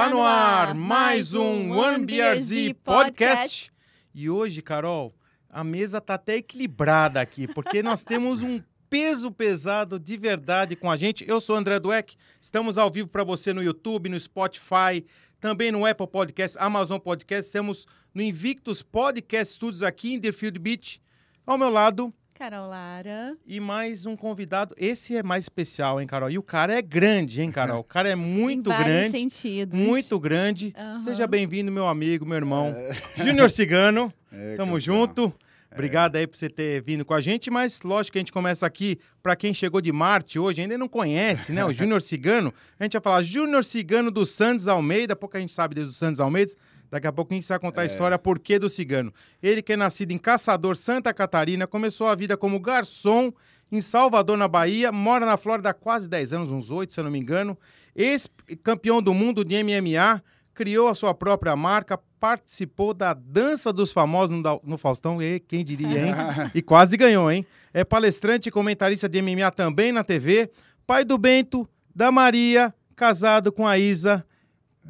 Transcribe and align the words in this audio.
Está 0.00 0.14
no 0.14 0.22
ar 0.22 0.74
mais 0.74 1.34
um 1.34 1.78
One 1.78 2.06
BRZ 2.06 2.72
Podcast. 2.82 3.70
E 4.14 4.30
hoje, 4.30 4.62
Carol, 4.62 5.14
a 5.46 5.62
mesa 5.62 6.00
tá 6.00 6.14
até 6.14 6.36
equilibrada 6.36 7.20
aqui, 7.20 7.46
porque 7.46 7.82
nós 7.82 8.02
temos 8.02 8.42
um 8.42 8.62
peso 8.88 9.30
pesado 9.30 10.00
de 10.00 10.16
verdade 10.16 10.74
com 10.74 10.90
a 10.90 10.96
gente. 10.96 11.22
Eu 11.28 11.38
sou 11.38 11.54
André 11.54 11.78
Dueck, 11.78 12.16
estamos 12.40 12.78
ao 12.78 12.90
vivo 12.90 13.08
para 13.08 13.22
você 13.22 13.52
no 13.52 13.62
YouTube, 13.62 14.08
no 14.08 14.18
Spotify, 14.18 15.04
também 15.38 15.70
no 15.70 15.84
Apple 15.84 16.06
Podcast, 16.06 16.56
Amazon 16.58 16.98
Podcast, 16.98 17.52
temos 17.52 17.86
no 18.14 18.22
Invictus 18.22 18.80
Podcast 18.80 19.52
Studios 19.56 19.82
aqui 19.82 20.14
em 20.14 20.18
Deerfield 20.18 20.58
Beach. 20.58 21.02
Ao 21.44 21.58
meu 21.58 21.68
lado, 21.68 22.10
Carol 22.40 22.68
Lara. 22.68 23.36
E 23.46 23.60
mais 23.60 24.06
um 24.06 24.16
convidado. 24.16 24.74
Esse 24.78 25.14
é 25.14 25.22
mais 25.22 25.44
especial, 25.44 26.00
hein, 26.00 26.06
Carol? 26.06 26.30
E 26.30 26.38
o 26.38 26.42
cara 26.42 26.72
é 26.72 26.80
grande, 26.80 27.42
hein, 27.42 27.52
Carol? 27.52 27.80
O 27.80 27.84
cara 27.84 28.08
é 28.08 28.14
muito 28.16 28.72
em 28.72 28.78
grande. 28.78 29.10
sentidos. 29.10 29.78
Muito 29.78 30.18
grande. 30.18 30.74
Uhum. 30.74 30.94
Seja 30.94 31.26
bem-vindo, 31.26 31.70
meu 31.70 31.86
amigo, 31.86 32.24
meu 32.24 32.36
irmão. 32.38 32.68
É. 32.68 33.22
Júnior 33.22 33.50
Cigano. 33.50 34.10
É, 34.32 34.54
Tamo 34.54 34.74
campeão. 34.74 34.80
junto. 34.80 35.34
É. 35.70 35.74
Obrigado 35.74 36.14
aí 36.14 36.24
por 36.24 36.36
você 36.36 36.48
ter 36.48 36.80
vindo 36.82 37.04
com 37.04 37.12
a 37.12 37.20
gente, 37.20 37.50
mas 37.50 37.80
lógico 37.82 38.12
que 38.12 38.18
a 38.18 38.20
gente 38.20 38.32
começa 38.32 38.64
aqui 38.64 38.96
para 39.20 39.34
quem 39.34 39.52
chegou 39.52 39.80
de 39.80 39.90
Marte 39.90 40.38
hoje, 40.38 40.62
ainda 40.62 40.78
não 40.78 40.86
conhece, 40.88 41.52
né? 41.52 41.64
O 41.64 41.72
Júnior 41.72 42.00
Cigano. 42.00 42.54
A 42.78 42.84
gente 42.84 42.92
vai 42.92 43.02
falar 43.02 43.22
Júnior 43.22 43.64
Cigano 43.64 44.08
do 44.08 44.24
Santos 44.24 44.68
Almeida, 44.68 45.16
pouca 45.16 45.40
gente 45.40 45.52
sabe 45.52 45.74
desde 45.74 45.90
o 45.92 45.94
Santos 45.94 46.20
Almeida. 46.20 46.52
Daqui 46.90 47.06
a 47.06 47.12
pouco 47.12 47.32
a 47.32 47.36
gente 47.36 47.46
vai 47.46 47.58
contar 47.58 47.82
é. 47.82 47.84
a 47.84 47.86
história 47.86 48.18
por 48.18 48.38
que 48.38 48.58
do 48.58 48.68
cigano. 48.68 49.12
Ele 49.42 49.62
que 49.62 49.72
é 49.72 49.76
nascido 49.76 50.10
em 50.10 50.18
Caçador, 50.18 50.76
Santa 50.76 51.14
Catarina, 51.14 51.66
começou 51.66 52.08
a 52.08 52.14
vida 52.14 52.36
como 52.36 52.58
garçom 52.58 53.32
em 53.70 53.80
Salvador, 53.80 54.36
na 54.36 54.48
Bahia, 54.48 54.90
mora 54.90 55.24
na 55.24 55.36
Flórida 55.36 55.70
há 55.70 55.74
quase 55.74 56.08
10 56.08 56.32
anos, 56.32 56.50
uns 56.50 56.70
8, 56.72 56.92
se 56.92 56.98
eu 56.98 57.04
não 57.04 57.10
me 57.10 57.20
engano. 57.20 57.56
Ex-campeão 57.94 59.00
do 59.00 59.14
mundo 59.14 59.44
de 59.44 59.62
MMA, 59.62 60.20
criou 60.52 60.88
a 60.88 60.94
sua 60.94 61.14
própria 61.14 61.54
marca, 61.54 61.96
participou 62.18 62.92
da 62.92 63.14
Dança 63.14 63.72
dos 63.72 63.92
Famosos 63.92 64.36
no, 64.36 64.60
no 64.64 64.76
Faustão, 64.76 65.22
e 65.22 65.38
quem 65.38 65.64
diria, 65.64 66.08
hein? 66.08 66.14
e 66.52 66.60
quase 66.60 66.96
ganhou, 66.96 67.30
hein? 67.30 67.46
É 67.72 67.84
palestrante 67.84 68.48
e 68.48 68.52
comentarista 68.52 69.08
de 69.08 69.22
MMA 69.22 69.52
também 69.52 69.92
na 69.92 70.02
TV, 70.02 70.50
pai 70.84 71.04
do 71.04 71.16
Bento, 71.16 71.68
da 71.94 72.10
Maria, 72.10 72.74
casado 72.96 73.52
com 73.52 73.66
a 73.66 73.78
Isa 73.78 74.24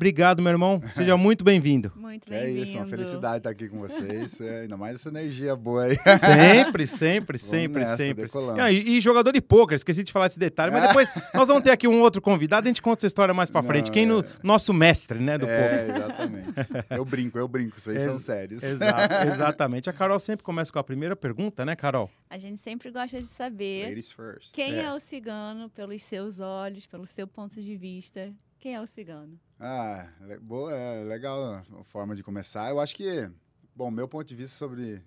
Obrigado, 0.00 0.40
meu 0.40 0.50
irmão. 0.50 0.80
Seja 0.86 1.14
muito 1.18 1.44
bem-vindo. 1.44 1.92
Muito 1.94 2.26
bem-vindo. 2.26 2.58
É 2.58 2.62
isso, 2.62 2.74
uma 2.78 2.86
felicidade 2.86 3.36
estar 3.36 3.50
aqui 3.50 3.68
com 3.68 3.80
vocês. 3.80 4.40
É, 4.40 4.60
ainda 4.60 4.74
mais 4.74 4.94
essa 4.94 5.10
energia 5.10 5.54
boa 5.54 5.84
aí. 5.84 5.96
Sempre, 6.18 6.86
sempre, 6.86 7.36
sempre, 7.36 7.82
nessa, 7.82 7.96
sempre. 7.96 8.26
E, 8.72 8.96
e, 8.96 9.00
jogador 9.02 9.30
de 9.30 9.42
pôquer, 9.42 9.74
esqueci 9.74 10.02
de 10.02 10.10
falar 10.10 10.28
desse 10.28 10.40
detalhe, 10.40 10.72
mas 10.72 10.88
depois 10.88 11.06
nós 11.34 11.48
vamos 11.48 11.62
ter 11.62 11.70
aqui 11.70 11.86
um 11.86 12.00
outro 12.00 12.22
convidado, 12.22 12.66
a 12.66 12.70
gente 12.70 12.80
conta 12.80 13.00
essa 13.00 13.08
história 13.08 13.34
mais 13.34 13.50
pra 13.50 13.62
frente. 13.62 13.88
Não, 13.88 13.92
Quem 13.92 14.04
é... 14.04 14.06
no 14.06 14.24
nosso 14.42 14.72
mestre, 14.72 15.18
né, 15.18 15.36
do 15.36 15.46
é, 15.46 15.84
poker. 15.84 15.96
Exatamente. 15.96 16.48
Eu 16.88 17.04
brinco, 17.04 17.38
eu 17.38 17.46
brinco, 17.46 17.78
vocês 17.78 17.96
Ex 17.96 18.04
são 18.04 18.18
sérios. 18.18 18.62
Exato, 18.62 19.14
exatamente. 19.28 19.90
A 19.90 19.92
Carol 19.92 20.18
sempre 20.18 20.42
começa 20.42 20.72
com 20.72 20.78
a 20.78 20.84
primeira 20.84 21.14
pergunta, 21.14 21.62
né, 21.62 21.76
Carol? 21.76 22.10
A 22.30 22.38
gente 22.38 22.58
sempre 22.62 22.90
gosta 22.90 23.20
de 23.20 23.26
saber 23.26 23.94
quem 24.54 24.76
é. 24.76 24.84
é 24.84 24.92
o 24.94 24.98
cigano 24.98 25.68
pelos 25.68 26.02
seus 26.02 26.40
olhos, 26.40 26.86
pelo 26.86 27.06
seu 27.06 27.26
ponto 27.26 27.60
de 27.60 27.76
vista. 27.76 28.32
Quem 28.58 28.74
é 28.74 28.80
o 28.80 28.86
cigano? 28.86 29.38
Ah, 29.62 30.08
boa, 30.41 30.72
é 30.72 31.05
legal 31.05 31.62
a 31.78 31.84
forma 31.84 32.16
de 32.16 32.22
começar. 32.22 32.70
Eu 32.70 32.80
acho 32.80 32.97
que, 32.97 33.30
bom, 33.77 33.91
meu 33.91 34.08
ponto 34.08 34.27
de 34.27 34.34
vista 34.34 34.56
sobre 34.56 35.03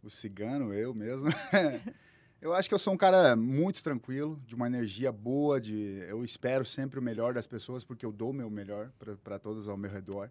o 0.00 0.08
cigano, 0.08 0.72
eu 0.72 0.94
mesmo, 0.94 1.28
eu 2.40 2.54
acho 2.54 2.68
que 2.68 2.74
eu 2.76 2.78
sou 2.78 2.94
um 2.94 2.96
cara 2.96 3.34
muito 3.34 3.82
tranquilo, 3.82 4.40
de 4.46 4.54
uma 4.54 4.68
energia 4.68 5.10
boa, 5.10 5.60
de 5.60 6.04
eu 6.08 6.22
espero 6.22 6.64
sempre 6.64 7.00
o 7.00 7.02
melhor 7.02 7.34
das 7.34 7.48
pessoas 7.48 7.82
porque 7.82 8.06
eu 8.06 8.12
dou 8.12 8.30
o 8.30 8.32
meu 8.32 8.48
melhor 8.48 8.92
para 9.24 9.40
todas 9.40 9.66
ao 9.66 9.76
meu 9.76 9.90
redor, 9.90 10.30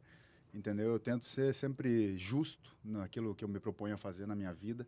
entendeu? 0.53 0.92
Eu 0.92 1.00
tento 1.00 1.25
ser 1.25 1.53
sempre 1.53 2.18
justo 2.18 2.74
naquilo 2.81 3.36
que 3.36 3.44
eu 3.44 3.50
me 3.50 3.59
proponho 3.59 3.94
a 3.94 3.98
fazer 3.98 4.25
na 4.25 4.38
minha 4.38 4.53
vida, 4.53 4.88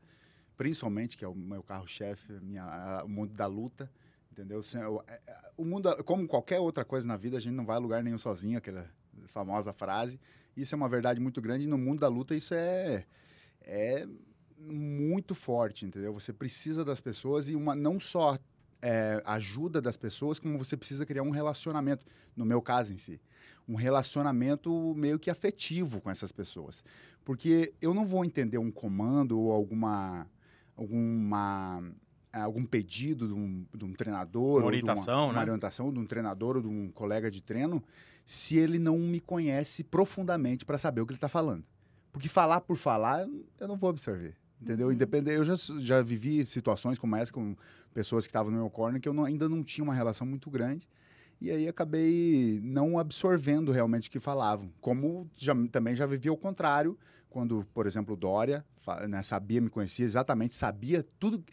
principalmente 0.56 1.18
que 1.18 1.26
é 1.26 1.28
o 1.28 1.36
meu 1.36 1.62
carro-chefe, 1.62 2.32
o 3.04 3.10
mundo 3.10 3.34
da 3.34 3.48
luta. 3.48 3.92
Entendeu? 4.32 4.62
É, 5.08 5.14
é, 5.14 5.52
o 5.58 5.66
mundo, 5.66 5.94
como 6.06 6.28
qualquer 6.28 6.60
outra 6.60 6.86
coisa 6.86 7.06
na 7.06 7.18
vida, 7.18 7.38
a 7.38 7.40
gente 7.40 7.54
não 7.54 7.66
vai 7.66 7.76
a 7.76 7.80
lugar 7.80 8.02
nenhum 8.02 8.18
sozinho, 8.18 8.58
aquela 8.58 8.90
famosa 9.28 9.74
frase. 9.74 10.20
Isso 10.56 10.74
é 10.74 10.78
uma 10.78 10.88
verdade 10.88 11.20
muito 11.20 11.42
grande 11.42 11.66
e 11.66 11.68
no 11.68 11.78
mundo 11.78 12.00
da 12.00 12.08
luta 12.08 12.34
isso 12.36 12.54
é, 12.54 13.06
é 13.62 14.08
muito 14.58 15.36
forte, 15.36 15.86
entendeu? 15.86 16.14
Você 16.14 16.32
precisa 16.32 16.86
das 16.86 17.02
pessoas 17.02 17.50
e 17.50 17.56
uma, 17.56 17.76
não 17.76 18.00
só 18.00 18.38
é, 18.82 19.22
ajuda 19.26 19.82
das 19.82 19.98
pessoas, 19.98 20.40
como 20.40 20.58
você 20.58 20.78
precisa 20.78 21.06
criar 21.06 21.24
um 21.24 21.30
relacionamento, 21.30 22.06
no 22.36 22.46
meu 22.46 22.62
caso 22.62 22.94
em 22.94 22.98
si. 22.98 23.20
Um 23.68 23.76
relacionamento 23.76 24.94
meio 24.96 25.20
que 25.20 25.30
afetivo 25.30 26.02
com 26.02 26.10
essas 26.10 26.32
pessoas. 26.32 26.84
Porque 27.24 27.74
eu 27.82 27.94
não 27.94 28.06
vou 28.06 28.26
entender 28.26 28.58
um 28.58 28.72
comando 28.72 29.40
ou 29.40 29.52
alguma, 29.52 30.28
alguma 30.76 31.84
algum 32.40 32.66
pedido 32.66 33.28
de 33.28 33.34
um, 33.34 33.66
de 33.76 33.84
um 33.84 33.94
treinador, 33.94 34.60
uma 34.60 34.68
orientação, 34.68 35.06
de 35.06 35.12
uma, 35.12 35.28
né? 35.28 35.34
uma 35.34 35.42
orientação 35.42 35.94
de 35.94 36.00
um 36.00 36.06
treinador 36.06 36.56
ou 36.58 36.62
de 36.62 36.68
um 36.68 36.90
colega 36.92 37.30
de 37.30 37.42
treino, 37.42 37.84
se 38.26 38.58
ele 38.58 38.80
não 38.80 38.98
me 38.98 39.20
conhece 39.20 39.84
profundamente 39.84 40.66
para 40.66 40.78
saber 40.78 41.02
o 41.02 41.06
que 41.06 41.12
ele 41.12 41.18
está 41.18 41.30
falando. 41.30 41.66
Porque 42.12 42.30
falar 42.30 42.62
por 42.62 42.78
falar, 42.78 43.28
eu 43.60 43.68
não 43.68 43.78
vou 43.78 43.90
absorver. 43.90 44.36
Entendeu? 44.62 44.88
Uhum. 44.88 44.94
Independente, 44.94 45.38
eu 45.38 45.46
já, 45.46 45.56
já 45.80 46.02
vivi 46.02 46.46
situações 46.46 47.00
como 47.00 47.16
essa 47.16 47.34
com 47.34 47.56
pessoas 47.94 48.26
que 48.26 48.30
estavam 48.30 48.52
no 48.52 48.58
meu 48.58 48.70
corner 48.70 49.02
que 49.02 49.10
eu 49.10 49.14
não, 49.14 49.26
ainda 49.26 49.50
não 49.50 49.64
tinha 49.64 49.84
uma 49.84 49.94
relação 49.94 50.26
muito 50.26 50.50
grande. 50.50 50.88
E 51.42 51.50
aí 51.50 51.68
acabei 51.68 52.60
não 52.64 53.00
absorvendo 53.00 53.72
realmente 53.72 54.08
o 54.08 54.12
que 54.12 54.20
falavam. 54.20 54.72
Como 54.80 55.28
já, 55.36 55.56
também 55.72 55.96
já 55.96 56.06
vivi 56.06 56.30
ao 56.30 56.38
contrário, 56.38 56.98
quando, 57.30 57.66
por 57.74 57.88
exemplo, 57.88 58.16
Dória 58.16 58.64
né, 59.10 59.24
sabia, 59.24 59.60
me 59.60 59.70
conhecia 59.70 60.06
exatamente, 60.06 60.56
sabia 60.56 61.04
tudo, 61.20 61.44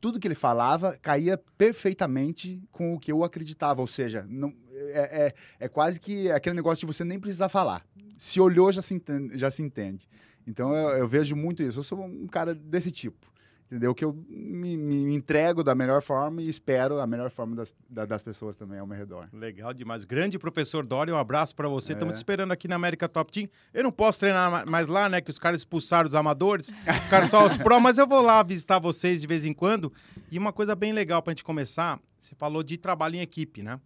tudo 0.00 0.20
que 0.20 0.26
ele 0.26 0.34
falava 0.34 0.96
caía 1.00 1.38
perfeitamente 1.56 2.62
com 2.70 2.94
o 2.94 2.98
que 2.98 3.10
eu 3.10 3.24
acreditava. 3.24 3.80
Ou 3.80 3.86
seja, 3.86 4.26
não, 4.28 4.52
é, 4.72 5.26
é, 5.26 5.34
é, 5.60 5.68
quase 5.68 6.00
que 6.00 6.30
aquele 6.30 6.56
negócio 6.56 6.86
de 6.86 6.92
você 6.92 7.04
nem 7.04 7.18
precisar 7.18 7.48
falar. 7.48 7.84
Se 8.16 8.40
olhou, 8.40 8.72
já 8.72 8.82
se 8.82 8.94
entende. 8.94 9.38
Já 9.38 9.50
se 9.50 9.62
entende. 9.62 10.08
Então 10.46 10.74
eu, 10.74 10.98
eu 10.98 11.08
vejo 11.08 11.36
muito 11.36 11.62
isso. 11.62 11.78
Eu 11.78 11.84
sou 11.84 12.04
um 12.04 12.26
cara 12.26 12.54
desse 12.54 12.90
tipo 12.90 13.28
entendeu? 13.68 13.94
Que 13.94 14.04
eu 14.04 14.18
me, 14.28 14.76
me, 14.76 15.14
entrego 15.14 15.62
da 15.62 15.74
melhor 15.74 16.00
forma 16.00 16.40
e 16.42 16.48
espero 16.48 17.00
a 17.00 17.06
melhor 17.06 17.30
forma 17.30 17.54
das, 17.54 17.72
das 17.88 18.22
pessoas 18.22 18.56
também 18.56 18.78
ao 18.78 18.86
meu 18.86 18.96
redor. 18.96 19.28
Legal 19.32 19.74
demais. 19.74 20.04
Grande 20.04 20.38
professor 20.38 20.84
Dória, 20.84 21.14
um 21.14 21.18
abraço 21.18 21.54
para 21.54 21.68
você. 21.68 21.92
Estamos 21.92 22.12
é. 22.12 22.14
te 22.14 22.16
esperando 22.16 22.52
aqui 22.52 22.66
na 22.66 22.76
América 22.76 23.08
Top 23.08 23.30
Team. 23.30 23.48
Eu 23.72 23.84
não 23.84 23.92
posso 23.92 24.18
treinar 24.18 24.68
mais 24.68 24.88
lá, 24.88 25.08
né? 25.08 25.20
Que 25.20 25.30
os 25.30 25.38
caras 25.38 25.60
expulsaram 25.60 26.08
os 26.08 26.14
amadores, 26.14 26.72
ficaram 27.04 27.28
só 27.28 27.44
os 27.44 27.56
pró, 27.56 27.78
mas 27.78 27.98
eu 27.98 28.06
vou 28.06 28.22
lá 28.22 28.42
visitar 28.42 28.78
vocês 28.78 29.20
de 29.20 29.26
vez 29.26 29.44
em 29.44 29.52
quando. 29.52 29.92
E 30.30 30.38
uma 30.38 30.52
coisa 30.52 30.74
bem 30.74 30.92
legal 30.92 31.22
para 31.22 31.32
a 31.32 31.34
gente 31.34 31.44
começar, 31.44 32.00
você 32.18 32.34
falou 32.34 32.62
de 32.62 32.78
trabalho 32.78 33.16
em 33.16 33.20
equipe, 33.20 33.62
né? 33.62 33.78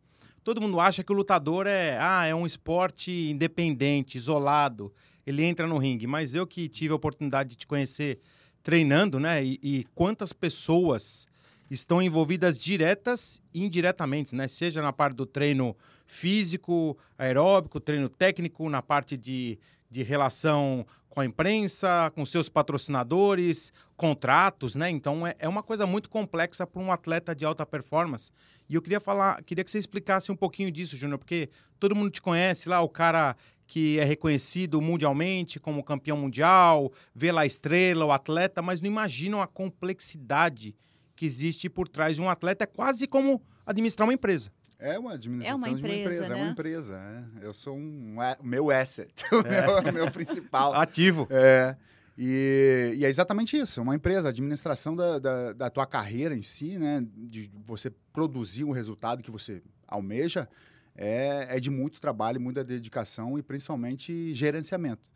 Todo 0.45 0.61
mundo 0.61 0.81
acha 0.81 1.05
que 1.05 1.13
o 1.13 1.15
lutador 1.15 1.67
é, 1.67 1.97
ah, 2.01 2.27
é 2.27 2.35
um 2.35 2.47
esporte 2.47 3.31
independente, 3.31 4.17
isolado. 4.17 4.93
Ele 5.25 5.45
entra 5.45 5.69
no 5.69 5.79
ringue, 5.79 6.07
mas 6.07 6.35
eu 6.35 6.45
que 6.45 6.69
tive 6.69 6.93
a 6.93 6.97
oportunidade 6.97 7.51
de 7.51 7.57
te 7.57 7.67
conhecer 7.67 8.21
treinando, 8.63 9.19
né? 9.19 9.45
E, 9.45 9.59
e, 9.63 9.87
quantas 9.95 10.33
pessoas 10.33 11.27
estão 11.71 12.03
envolvidas 12.03 12.59
diretas 12.59 13.43
e 13.53 13.65
indiretamente, 13.65 14.35
né? 14.35 14.47
Seja 14.49 14.81
na 14.83 14.93
parte 14.93 15.17
do 15.17 15.27
treino 15.27 15.77
físico, 16.07 16.97
aeróbico, 17.17 17.81
treino 17.81 18.09
técnico, 18.09 18.69
na 18.69 18.83
parte 18.83 19.17
de, 19.17 19.59
de 19.91 20.03
relação 20.03 20.87
com 21.13 21.21
a 21.21 21.27
imprensa, 21.27 22.11
com 22.15 22.25
seus 22.25 22.49
patrocinadores, 22.49 23.71
contratos, 23.99 24.75
né? 24.75 24.89
Então 24.89 25.27
é, 25.27 25.35
é 25.39 25.47
uma 25.47 25.63
coisa 25.63 25.87
muito 25.87 26.09
complexa 26.09 26.67
para 26.67 26.81
um 26.81 26.91
atleta 26.91 27.35
de 27.35 27.45
alta 27.45 27.67
performance. 27.67 28.33
E 28.67 28.75
eu 28.75 28.81
queria 28.81 28.99
falar, 28.99 29.43
queria 29.45 29.63
que 29.63 29.71
você 29.71 29.79
explicasse 29.79 30.33
um 30.33 30.37
pouquinho 30.37 30.73
disso, 30.73 30.97
Júnior, 30.97 31.19
porque 31.19 31.51
todo 31.79 31.95
mundo 31.95 32.11
te 32.11 32.23
conhece 32.23 32.67
lá, 32.67 32.81
o 32.81 32.89
cara 32.89 33.37
que 33.67 33.99
é 33.99 34.05
reconhecido 34.05 34.81
mundialmente 34.81 35.61
como 35.61 35.85
campeão 35.85 36.17
mundial, 36.17 36.91
vê 37.15 37.31
lá 37.31 37.43
a 37.43 37.47
estrela, 37.47 38.07
o 38.07 38.11
atleta, 38.11 38.63
mas 38.63 38.81
não 38.81 38.87
imaginam 38.87 39.43
a 39.43 39.47
complexidade 39.47 40.75
que 41.15 41.27
existe 41.27 41.69
por 41.69 41.89
trás 41.89 42.17
de 42.17 42.23
um 42.23 42.31
atleta. 42.31 42.65
É 42.65 42.67
quase 42.67 43.07
como 43.07 43.43
administrar 43.67 44.09
uma 44.09 44.15
empresa. 44.15 44.51
É 44.83 44.99
uma 44.99 45.13
administração 45.13 45.55
é 45.55 45.57
uma 45.57 45.69
empresa, 45.69 45.87
de 45.89 45.95
uma 45.95 46.01
empresa, 46.01 46.29
né? 46.29 46.41
é 46.41 46.43
uma 46.43 46.51
empresa. 46.51 47.31
É. 47.41 47.47
Eu 47.47 47.55
sou 47.55 47.77
um, 47.77 48.17
o 48.41 48.45
meu 48.45 48.71
asset, 48.71 49.13
o 49.33 49.47
é. 49.47 49.83
meu, 49.83 49.93
meu 49.93 50.11
principal. 50.11 50.75
Ativo. 50.77 51.29
É. 51.31 51.77
E, 52.19 52.97
e, 52.99 53.05
é 53.05 53.09
exatamente 53.09 53.57
isso, 53.57 53.81
uma 53.81 53.95
empresa, 53.95 54.29
a 54.29 54.31
administração 54.31 54.95
da, 54.95 55.19
da, 55.19 55.53
da, 55.53 55.71
tua 55.71 55.87
carreira 55.87 56.35
em 56.35 56.43
si, 56.43 56.79
né? 56.79 57.03
De 57.17 57.51
você 57.65 57.91
produzir 58.13 58.65
um 58.65 58.73
resultado 58.73 59.23
que 59.23 59.31
você 59.31 59.63
almeja, 59.87 60.49
é, 60.95 61.47
é 61.57 61.61
de 61.61 61.71
muito 61.71 62.01
trabalho, 62.01 62.41
muita 62.41 62.63
dedicação 62.63 63.39
e 63.39 63.43
principalmente 63.43 64.35
gerenciamento 64.35 65.11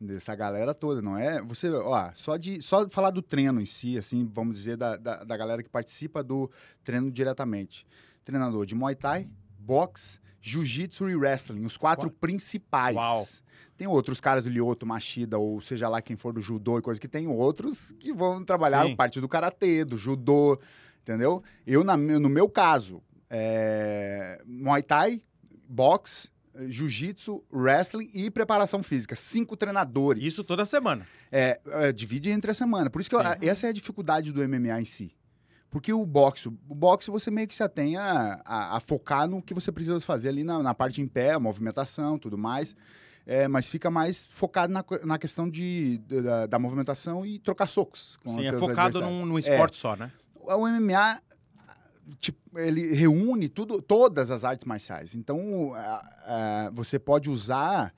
dessa 0.00 0.34
galera 0.34 0.72
toda, 0.72 1.02
não 1.02 1.18
é? 1.18 1.42
Você, 1.42 1.68
ó, 1.70 2.10
só 2.14 2.36
de 2.36 2.62
só 2.62 2.88
falar 2.88 3.10
do 3.10 3.20
treino 3.20 3.60
em 3.60 3.66
si, 3.66 3.98
assim, 3.98 4.30
vamos 4.32 4.58
dizer, 4.58 4.76
da, 4.76 4.96
da, 4.96 5.24
da 5.24 5.36
galera 5.36 5.62
que 5.62 5.68
participa 5.68 6.22
do 6.22 6.50
treino 6.84 7.10
diretamente. 7.10 7.86
Treinador 8.28 8.66
de 8.66 8.74
Muay 8.74 8.94
Thai, 8.94 9.26
boxe, 9.58 10.18
jiu-jitsu 10.38 11.08
e 11.08 11.16
wrestling, 11.16 11.64
os 11.64 11.78
quatro 11.78 12.10
principais. 12.10 12.94
Uau. 12.94 13.26
Tem 13.74 13.86
outros 13.86 14.20
caras, 14.20 14.44
o 14.44 14.50
Lioto, 14.50 14.84
Machida, 14.84 15.38
ou 15.38 15.62
seja 15.62 15.88
lá 15.88 16.02
quem 16.02 16.14
for 16.14 16.34
do 16.34 16.42
judô 16.42 16.78
e 16.78 16.82
coisa, 16.82 17.00
que 17.00 17.08
tem 17.08 17.26
outros 17.26 17.92
que 17.92 18.12
vão 18.12 18.44
trabalhar 18.44 18.84
Sim. 18.84 18.94
parte 18.94 19.18
do 19.18 19.26
karatê, 19.26 19.82
do 19.82 19.96
judô, 19.96 20.60
entendeu? 21.00 21.42
Eu, 21.66 21.82
na, 21.82 21.96
no 21.96 22.28
meu 22.28 22.50
caso, 22.50 23.02
é, 23.30 24.42
Muay 24.44 24.82
Thai, 24.82 25.22
boxe, 25.66 26.28
jiu-jitsu, 26.68 27.42
wrestling 27.50 28.10
e 28.12 28.30
preparação 28.30 28.82
física. 28.82 29.16
Cinco 29.16 29.56
treinadores. 29.56 30.22
Isso 30.22 30.44
toda 30.44 30.66
semana. 30.66 31.06
É, 31.32 31.58
é 31.64 31.92
divide 31.92 32.28
entre 32.28 32.50
a 32.50 32.54
semana. 32.54 32.90
Por 32.90 33.00
isso 33.00 33.08
que 33.08 33.16
eu, 33.16 33.20
essa 33.40 33.68
é 33.68 33.70
a 33.70 33.72
dificuldade 33.72 34.32
do 34.32 34.46
MMA 34.46 34.82
em 34.82 34.84
si. 34.84 35.16
Porque 35.70 35.92
o 35.92 36.04
boxe, 36.06 36.48
o 36.48 36.74
boxe 36.74 37.10
você 37.10 37.30
meio 37.30 37.46
que 37.46 37.54
se 37.54 37.62
atém 37.62 37.96
a, 37.96 38.40
a, 38.44 38.76
a 38.76 38.80
focar 38.80 39.28
no 39.28 39.42
que 39.42 39.52
você 39.52 39.70
precisa 39.70 40.00
fazer 40.00 40.30
ali 40.30 40.42
na, 40.42 40.62
na 40.62 40.74
parte 40.74 41.00
em 41.02 41.06
pé, 41.06 41.32
a 41.32 41.40
movimentação, 41.40 42.18
tudo 42.18 42.38
mais 42.38 42.74
é, 43.28 43.46
mas 43.46 43.68
fica 43.68 43.90
mais 43.90 44.24
focado 44.24 44.72
na, 44.72 44.82
na 45.04 45.18
questão 45.18 45.50
de, 45.50 45.98
da, 45.98 46.46
da 46.46 46.58
movimentação 46.58 47.26
e 47.26 47.38
trocar 47.38 47.68
socos. 47.68 48.18
Sim, 48.26 48.46
é 48.46 48.52
focado 48.54 49.02
num, 49.02 49.26
num 49.26 49.38
esporte 49.38 49.74
é. 49.74 49.76
só, 49.76 49.94
né? 49.94 50.10
O 50.34 50.66
MMA 50.66 51.20
tipo, 52.18 52.58
ele 52.58 52.94
reúne 52.94 53.50
tudo, 53.50 53.82
todas 53.82 54.30
as 54.30 54.44
artes 54.44 54.64
marciais. 54.64 55.14
Então, 55.14 55.74
você 56.72 56.98
pode 56.98 57.28
usar 57.28 57.92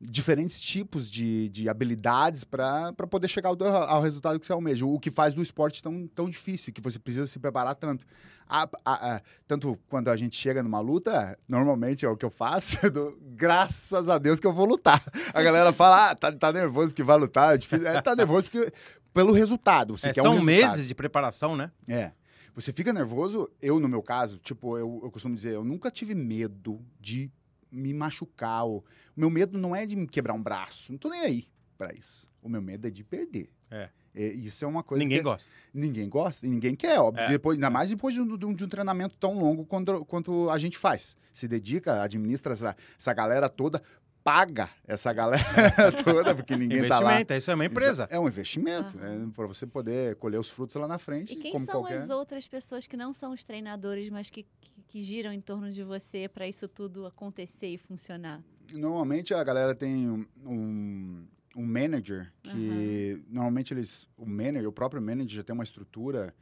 diferentes 0.00 0.60
tipos 0.60 1.10
de, 1.10 1.48
de 1.48 1.68
habilidades 1.68 2.44
para 2.44 2.92
poder 3.08 3.28
chegar 3.28 3.48
ao, 3.50 3.62
ao, 3.62 4.02
resultado 4.02 4.38
que 4.38 4.46
você 4.46 4.52
almeja. 4.52 4.84
O 4.84 4.98
que 4.98 5.10
faz 5.10 5.34
do 5.34 5.42
esporte 5.42 5.82
tão, 5.82 6.06
tão 6.08 6.28
difícil, 6.28 6.72
que 6.72 6.80
você 6.80 6.98
precisa 6.98 7.26
se 7.26 7.38
preparar 7.38 7.74
tanto. 7.74 8.04
A, 8.46 8.68
a, 8.84 9.16
a, 9.16 9.22
tanto 9.46 9.78
quando 9.88 10.08
a 10.08 10.16
gente 10.16 10.36
chega 10.36 10.62
numa 10.62 10.80
luta, 10.80 11.38
normalmente 11.48 12.04
é 12.04 12.08
o 12.08 12.16
que 12.16 12.24
eu 12.24 12.30
faço, 12.30 12.78
do, 12.90 13.18
graças 13.20 14.08
a 14.08 14.18
Deus 14.18 14.38
que 14.38 14.46
eu 14.46 14.52
vou 14.52 14.66
lutar. 14.66 15.02
A 15.32 15.42
galera 15.42 15.72
fala, 15.72 16.10
ah, 16.10 16.14
tá, 16.14 16.30
tá 16.30 16.52
nervoso 16.52 16.88
porque 16.88 17.02
vai 17.02 17.18
lutar, 17.18 17.54
é 17.54 17.58
difícil. 17.58 17.86
É, 17.86 18.02
tá 18.02 18.14
nervoso 18.14 18.50
porque, 18.50 18.72
pelo 19.12 19.32
resultado. 19.32 19.96
Você 19.96 20.08
é, 20.08 20.12
quer 20.12 20.22
são 20.22 20.36
um 20.36 20.42
meses 20.42 20.86
de 20.86 20.94
preparação, 20.94 21.56
né? 21.56 21.70
É. 21.88 22.12
Você 22.54 22.72
fica 22.72 22.92
nervoso, 22.92 23.50
eu 23.60 23.80
no 23.80 23.88
meu 23.88 24.02
caso, 24.02 24.38
tipo, 24.38 24.78
eu, 24.78 25.00
eu 25.02 25.10
costumo 25.10 25.34
dizer, 25.34 25.54
eu 25.54 25.64
nunca 25.64 25.90
tive 25.90 26.14
medo 26.14 26.80
de 27.00 27.30
me 27.74 27.92
machucar. 27.92 28.64
Ou... 28.64 28.78
O 29.16 29.20
meu 29.20 29.30
medo 29.30 29.58
não 29.58 29.74
é 29.74 29.84
de 29.84 29.96
me 29.96 30.06
quebrar 30.06 30.34
um 30.34 30.42
braço. 30.42 30.92
Não 30.92 30.98
tô 30.98 31.08
nem 31.08 31.20
aí 31.20 31.48
para 31.76 31.92
isso. 31.94 32.30
O 32.42 32.48
meu 32.48 32.62
medo 32.62 32.86
é 32.86 32.90
de 32.90 33.02
perder. 33.02 33.50
É. 33.70 33.88
é 34.14 34.26
isso 34.28 34.64
é 34.64 34.68
uma 34.68 34.82
coisa 34.82 35.02
Ninguém 35.02 35.18
que... 35.18 35.24
gosta. 35.24 35.50
Ninguém 35.72 36.08
gosta 36.08 36.46
e 36.46 36.48
ninguém 36.48 36.74
quer, 36.74 37.00
óbvio. 37.00 37.24
É. 37.24 37.28
Depois, 37.28 37.56
ainda 37.56 37.70
mais 37.70 37.90
depois 37.90 38.14
de 38.14 38.20
um, 38.20 38.36
de 38.36 38.46
um, 38.46 38.54
de 38.54 38.64
um 38.64 38.68
treinamento 38.68 39.16
tão 39.18 39.38
longo 39.38 39.64
quanto, 39.64 40.04
quanto, 40.04 40.50
a 40.50 40.58
gente 40.58 40.78
faz. 40.78 41.16
Se 41.32 41.48
dedica, 41.48 42.02
administra 42.02 42.52
essa, 42.52 42.76
essa 42.98 43.12
galera 43.12 43.48
toda, 43.48 43.82
paga 44.22 44.70
essa 44.86 45.12
galera 45.12 45.42
toda, 46.02 46.34
porque 46.34 46.56
ninguém 46.56 46.88
tá 46.88 46.98
lá. 46.98 47.12
Investimento, 47.12 47.34
isso 47.34 47.50
é 47.50 47.54
uma 47.54 47.64
empresa. 47.66 48.08
É 48.10 48.18
um 48.18 48.26
investimento, 48.26 48.96
uhum. 48.98 49.28
é, 49.28 49.32
para 49.34 49.46
você 49.46 49.66
poder 49.66 50.16
colher 50.16 50.38
os 50.38 50.48
frutos 50.48 50.76
lá 50.76 50.88
na 50.88 50.98
frente. 50.98 51.34
E 51.34 51.36
quem 51.36 51.58
são 51.58 51.82
qualquer... 51.82 51.94
as 51.98 52.08
outras 52.08 52.48
pessoas 52.48 52.86
que 52.86 52.96
não 52.96 53.12
são 53.12 53.32
os 53.32 53.44
treinadores, 53.44 54.08
mas 54.08 54.30
que, 54.30 54.46
que, 54.60 54.70
que 54.94 55.02
giram 55.02 55.32
em 55.32 55.40
torno 55.40 55.72
de 55.72 55.82
você 55.82 56.28
para 56.28 56.46
isso 56.46 56.68
tudo 56.68 57.04
acontecer 57.04 57.66
e 57.66 57.76
funcionar? 57.76 58.40
Normalmente 58.72 59.34
a 59.34 59.42
galera 59.42 59.74
tem 59.74 60.08
um, 60.08 61.26
um 61.56 61.66
manager 61.66 62.32
que 62.44 63.14
uhum. 63.16 63.24
normalmente 63.28 63.74
eles, 63.74 64.08
o 64.16 64.24
manager, 64.24 64.68
o 64.68 64.72
próprio 64.72 65.02
manager 65.02 65.38
já 65.38 65.42
tem 65.42 65.52
uma 65.52 65.64
estrutura 65.64 66.32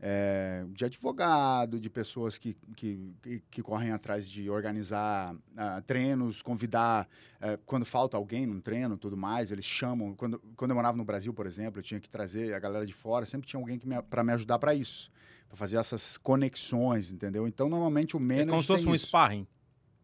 é, 0.00 0.64
de 0.70 0.84
advogado, 0.84 1.80
de 1.80 1.90
pessoas 1.90 2.38
que, 2.38 2.56
que, 2.76 3.12
que, 3.20 3.42
que 3.50 3.62
correm 3.62 3.90
atrás 3.90 4.30
de 4.30 4.48
organizar 4.48 5.34
uh, 5.34 5.82
treinos, 5.86 6.40
convidar 6.40 7.08
uh, 7.40 7.58
quando 7.66 7.84
falta 7.84 8.16
alguém 8.16 8.46
num 8.46 8.60
treino, 8.60 8.96
tudo 8.96 9.16
mais, 9.16 9.50
eles 9.50 9.64
chamam. 9.64 10.14
Quando, 10.14 10.38
quando 10.56 10.70
eu 10.70 10.76
morava 10.76 10.96
no 10.96 11.04
Brasil, 11.04 11.34
por 11.34 11.46
exemplo, 11.46 11.80
eu 11.80 11.82
tinha 11.82 11.98
que 11.98 12.08
trazer 12.08 12.54
a 12.54 12.60
galera 12.60 12.86
de 12.86 12.94
fora, 12.94 13.26
sempre 13.26 13.48
tinha 13.48 13.60
alguém 13.60 13.78
para 14.08 14.22
me 14.22 14.32
ajudar 14.32 14.58
para 14.58 14.72
isso, 14.72 15.10
para 15.48 15.56
fazer 15.56 15.76
essas 15.76 16.16
conexões, 16.16 17.10
entendeu? 17.10 17.48
Então, 17.48 17.68
normalmente 17.68 18.16
o 18.16 18.20
manager. 18.20 18.46
É 18.46 18.50
como 18.50 18.62
se 18.62 18.68
fosse 18.68 18.86
um 18.86 18.94
isso. 18.94 19.08
sparring. 19.08 19.46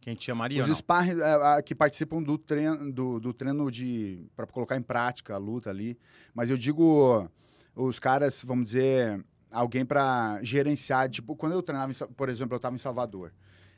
Quem 0.01 0.15
te 0.15 0.25
chamaria? 0.25 0.61
Os 0.61 0.69
sparring 0.77 1.21
é, 1.21 1.63
que 1.63 1.75
participam 1.75 2.21
do 2.21 2.37
treino, 2.37 2.93
do, 2.93 3.21
do 3.21 3.33
treino 3.33 3.71
de. 3.71 4.27
para 4.35 4.47
colocar 4.47 4.77
em 4.77 4.83
prática 4.83 5.35
a 5.35 5.39
luta 5.39 5.71
ali. 5.71 5.97
Mas 6.35 6.51
eu 6.51 6.59
digo, 6.59 7.31
os 7.75 7.99
caras, 7.99 8.45
vamos 8.45 8.67
dizer, 8.67 9.25
alguém 9.55 9.85
para 9.85 10.41
gerenciar. 10.43 11.09
Tipo, 11.09 11.37
quando 11.37 11.53
eu 11.53 11.63
treinava, 11.63 11.91
em, 11.91 11.95
por 12.15 12.29
exemplo, 12.29 12.55
eu 12.55 12.57
estava 12.57 12.75
em 12.75 12.79
Salvador, 12.79 13.33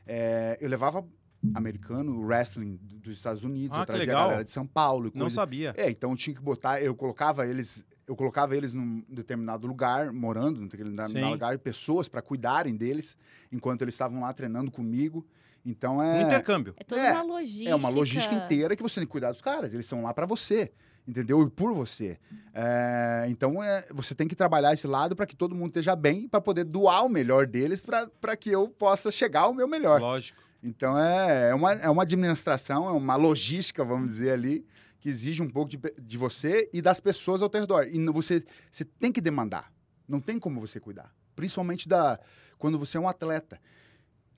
é, 0.06 0.56
eu 0.60 0.68
levava 0.68 1.06
americano, 1.54 2.20
wrestling 2.24 2.80
dos 2.82 3.14
Estados 3.14 3.44
Unidos, 3.44 3.76
ah, 3.78 3.82
eu 3.82 3.86
trazia 3.86 4.16
a 4.16 4.20
galera 4.20 4.44
de 4.44 4.50
São 4.50 4.66
Paulo. 4.66 5.12
Não 5.14 5.30
sabia. 5.30 5.74
É, 5.76 5.90
então 5.90 6.10
eu 6.10 6.16
tinha 6.16 6.34
que 6.34 6.42
botar, 6.42 6.82
eu 6.82 6.94
colocava 6.94 7.46
eles, 7.46 7.84
eu 8.06 8.16
colocava 8.16 8.56
eles 8.56 8.72
num 8.72 9.04
determinado 9.08 9.66
lugar, 9.66 10.12
morando 10.12 10.60
num 10.60 10.66
determinado 10.66 11.12
Sim. 11.12 11.22
lugar, 11.24 11.58
pessoas 11.58 12.08
para 12.08 12.22
cuidarem 12.22 12.74
deles, 12.74 13.16
enquanto 13.52 13.82
eles 13.82 13.94
estavam 13.94 14.20
lá 14.20 14.32
treinando 14.32 14.70
comigo. 14.70 15.26
Então 15.64 16.02
é. 16.02 16.24
Um 16.24 16.26
intercâmbio. 16.26 16.74
É 16.78 16.84
toda 16.84 17.00
é, 17.00 17.12
uma 17.12 17.22
logística. 17.22 17.70
É 17.70 17.74
uma 17.74 17.88
logística 17.88 18.34
inteira 18.34 18.76
que 18.76 18.82
você 18.82 18.96
tem 18.96 19.06
que 19.06 19.12
cuidar 19.12 19.30
dos 19.30 19.42
caras. 19.42 19.72
Eles 19.72 19.84
estão 19.84 20.02
lá 20.02 20.14
para 20.14 20.26
você 20.26 20.72
entendeu? 21.06 21.42
E 21.42 21.50
por 21.50 21.72
você. 21.72 22.18
É, 22.52 23.26
então, 23.28 23.62
é, 23.62 23.86
você 23.92 24.14
tem 24.14 24.26
que 24.26 24.34
trabalhar 24.34 24.72
esse 24.72 24.86
lado 24.86 25.14
para 25.14 25.26
que 25.26 25.36
todo 25.36 25.54
mundo 25.54 25.68
esteja 25.68 25.94
bem, 25.94 26.28
para 26.28 26.40
poder 26.40 26.64
doar 26.64 27.04
o 27.04 27.08
melhor 27.08 27.46
deles, 27.46 27.84
para 28.20 28.36
que 28.36 28.50
eu 28.50 28.68
possa 28.68 29.10
chegar 29.10 29.42
ao 29.42 29.54
meu 29.54 29.68
melhor. 29.68 30.00
Lógico. 30.00 30.42
Então, 30.62 30.98
é, 30.98 31.50
é, 31.50 31.54
uma, 31.54 31.72
é 31.74 31.88
uma 31.88 32.02
administração, 32.02 32.88
é 32.88 32.92
uma 32.92 33.14
logística, 33.14 33.84
vamos 33.84 34.08
dizer 34.08 34.32
ali, 34.32 34.66
que 34.98 35.08
exige 35.08 35.42
um 35.42 35.48
pouco 35.48 35.70
de, 35.70 35.78
de 35.98 36.18
você 36.18 36.68
e 36.72 36.82
das 36.82 37.00
pessoas 37.00 37.42
ao 37.42 37.48
teu 37.48 37.60
redor. 37.60 37.86
E 37.86 38.04
você, 38.06 38.44
você 38.70 38.84
tem 38.84 39.12
que 39.12 39.20
demandar. 39.20 39.72
Não 40.08 40.20
tem 40.20 40.38
como 40.38 40.60
você 40.60 40.80
cuidar. 40.80 41.14
Principalmente 41.34 41.88
da, 41.88 42.18
quando 42.58 42.78
você 42.78 42.96
é 42.96 43.00
um 43.00 43.08
atleta. 43.08 43.60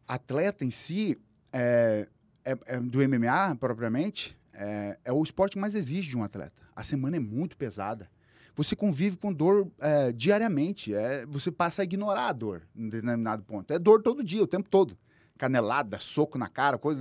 Atleta 0.07 0.65
em 0.65 0.71
si, 0.71 1.19
é, 1.53 2.09
é, 2.45 2.59
é 2.67 2.81
do 2.81 2.99
MMA 3.07 3.57
propriamente, 3.57 4.38
é, 4.59 4.99
é, 5.05 5.13
o 5.13 5.23
esporte 5.23 5.53
que 5.53 5.59
mais 5.59 5.75
exige 5.75 6.11
de 6.11 6.19
um 6.19 6.25
atleta. 6.25 6.55
A 6.75 6.83
semana 6.83 7.17
é 7.17 7.21
muito 7.21 7.57
pesada. 7.57 8.11
Você 8.57 8.75
convive 8.75 9.17
com 9.17 9.33
dor 9.33 9.71
é, 9.79 10.11
diariamente. 10.11 10.93
É, 10.93 11.25
você 11.27 11.51
passa 11.51 11.83
a 11.83 11.85
ignorar 11.85 12.29
a 12.29 12.33
dor 12.33 12.63
em 12.75 12.89
determinado 12.89 13.45
ponto. 13.45 13.73
É 13.73 13.79
dor 13.79 14.03
todo 14.03 14.23
dia, 14.23 14.43
o 14.43 14.47
tempo 14.49 14.69
todo. 14.69 14.99
Canelada, 15.39 16.01
soco 16.01 16.37
na 16.37 16.49
cara, 16.49 16.77
coisa. 16.77 17.01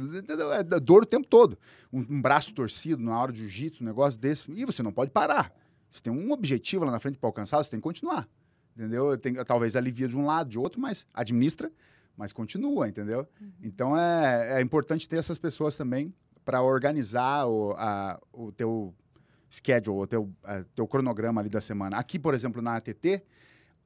É 0.75 0.79
dor 0.79 1.01
o 1.01 1.05
tempo 1.05 1.27
todo. 1.27 1.57
Um, 1.91 2.01
um 2.01 2.21
braço 2.21 2.53
torcido 2.53 3.01
na 3.01 3.19
hora 3.19 3.31
de 3.31 3.39
jiu-jitsu, 3.39 3.83
um 3.83 3.87
negócio 3.87 4.19
desse. 4.19 4.51
E 4.51 4.63
você 4.63 4.83
não 4.83 4.91
pode 4.91 5.09
parar. 5.09 5.51
Você 5.89 5.99
tem 5.99 6.13
um 6.13 6.31
objetivo 6.31 6.85
lá 6.85 6.91
na 6.91 6.99
frente 6.99 7.17
para 7.17 7.27
alcançar, 7.27 7.57
você 7.57 7.71
tem 7.71 7.79
que 7.79 7.83
continuar. 7.83 8.29
Entendeu? 8.75 9.17
Tem, 9.17 9.33
talvez 9.43 9.75
alivia 9.75 10.07
de 10.07 10.15
um 10.15 10.27
lado, 10.27 10.51
de 10.51 10.59
outro, 10.59 10.79
mas 10.79 11.07
administra, 11.11 11.71
mas 12.15 12.31
continua, 12.31 12.87
entendeu? 12.87 13.27
Uhum. 13.41 13.51
Então 13.63 13.97
é, 13.97 14.59
é 14.59 14.61
importante 14.61 15.09
ter 15.09 15.15
essas 15.15 15.39
pessoas 15.39 15.75
também 15.75 16.13
para 16.47 16.61
organizar 16.61 17.45
o, 17.45 17.75
a, 17.77 18.17
o 18.31 18.53
teu 18.53 18.95
schedule, 19.51 19.97
o 19.97 20.07
teu, 20.07 20.33
a, 20.45 20.63
teu 20.73 20.87
cronograma 20.87 21.41
ali 21.41 21.49
da 21.49 21.59
semana. 21.59 21.97
Aqui, 21.97 22.17
por 22.17 22.33
exemplo, 22.33 22.61
na 22.61 22.77
ATT, 22.77 23.21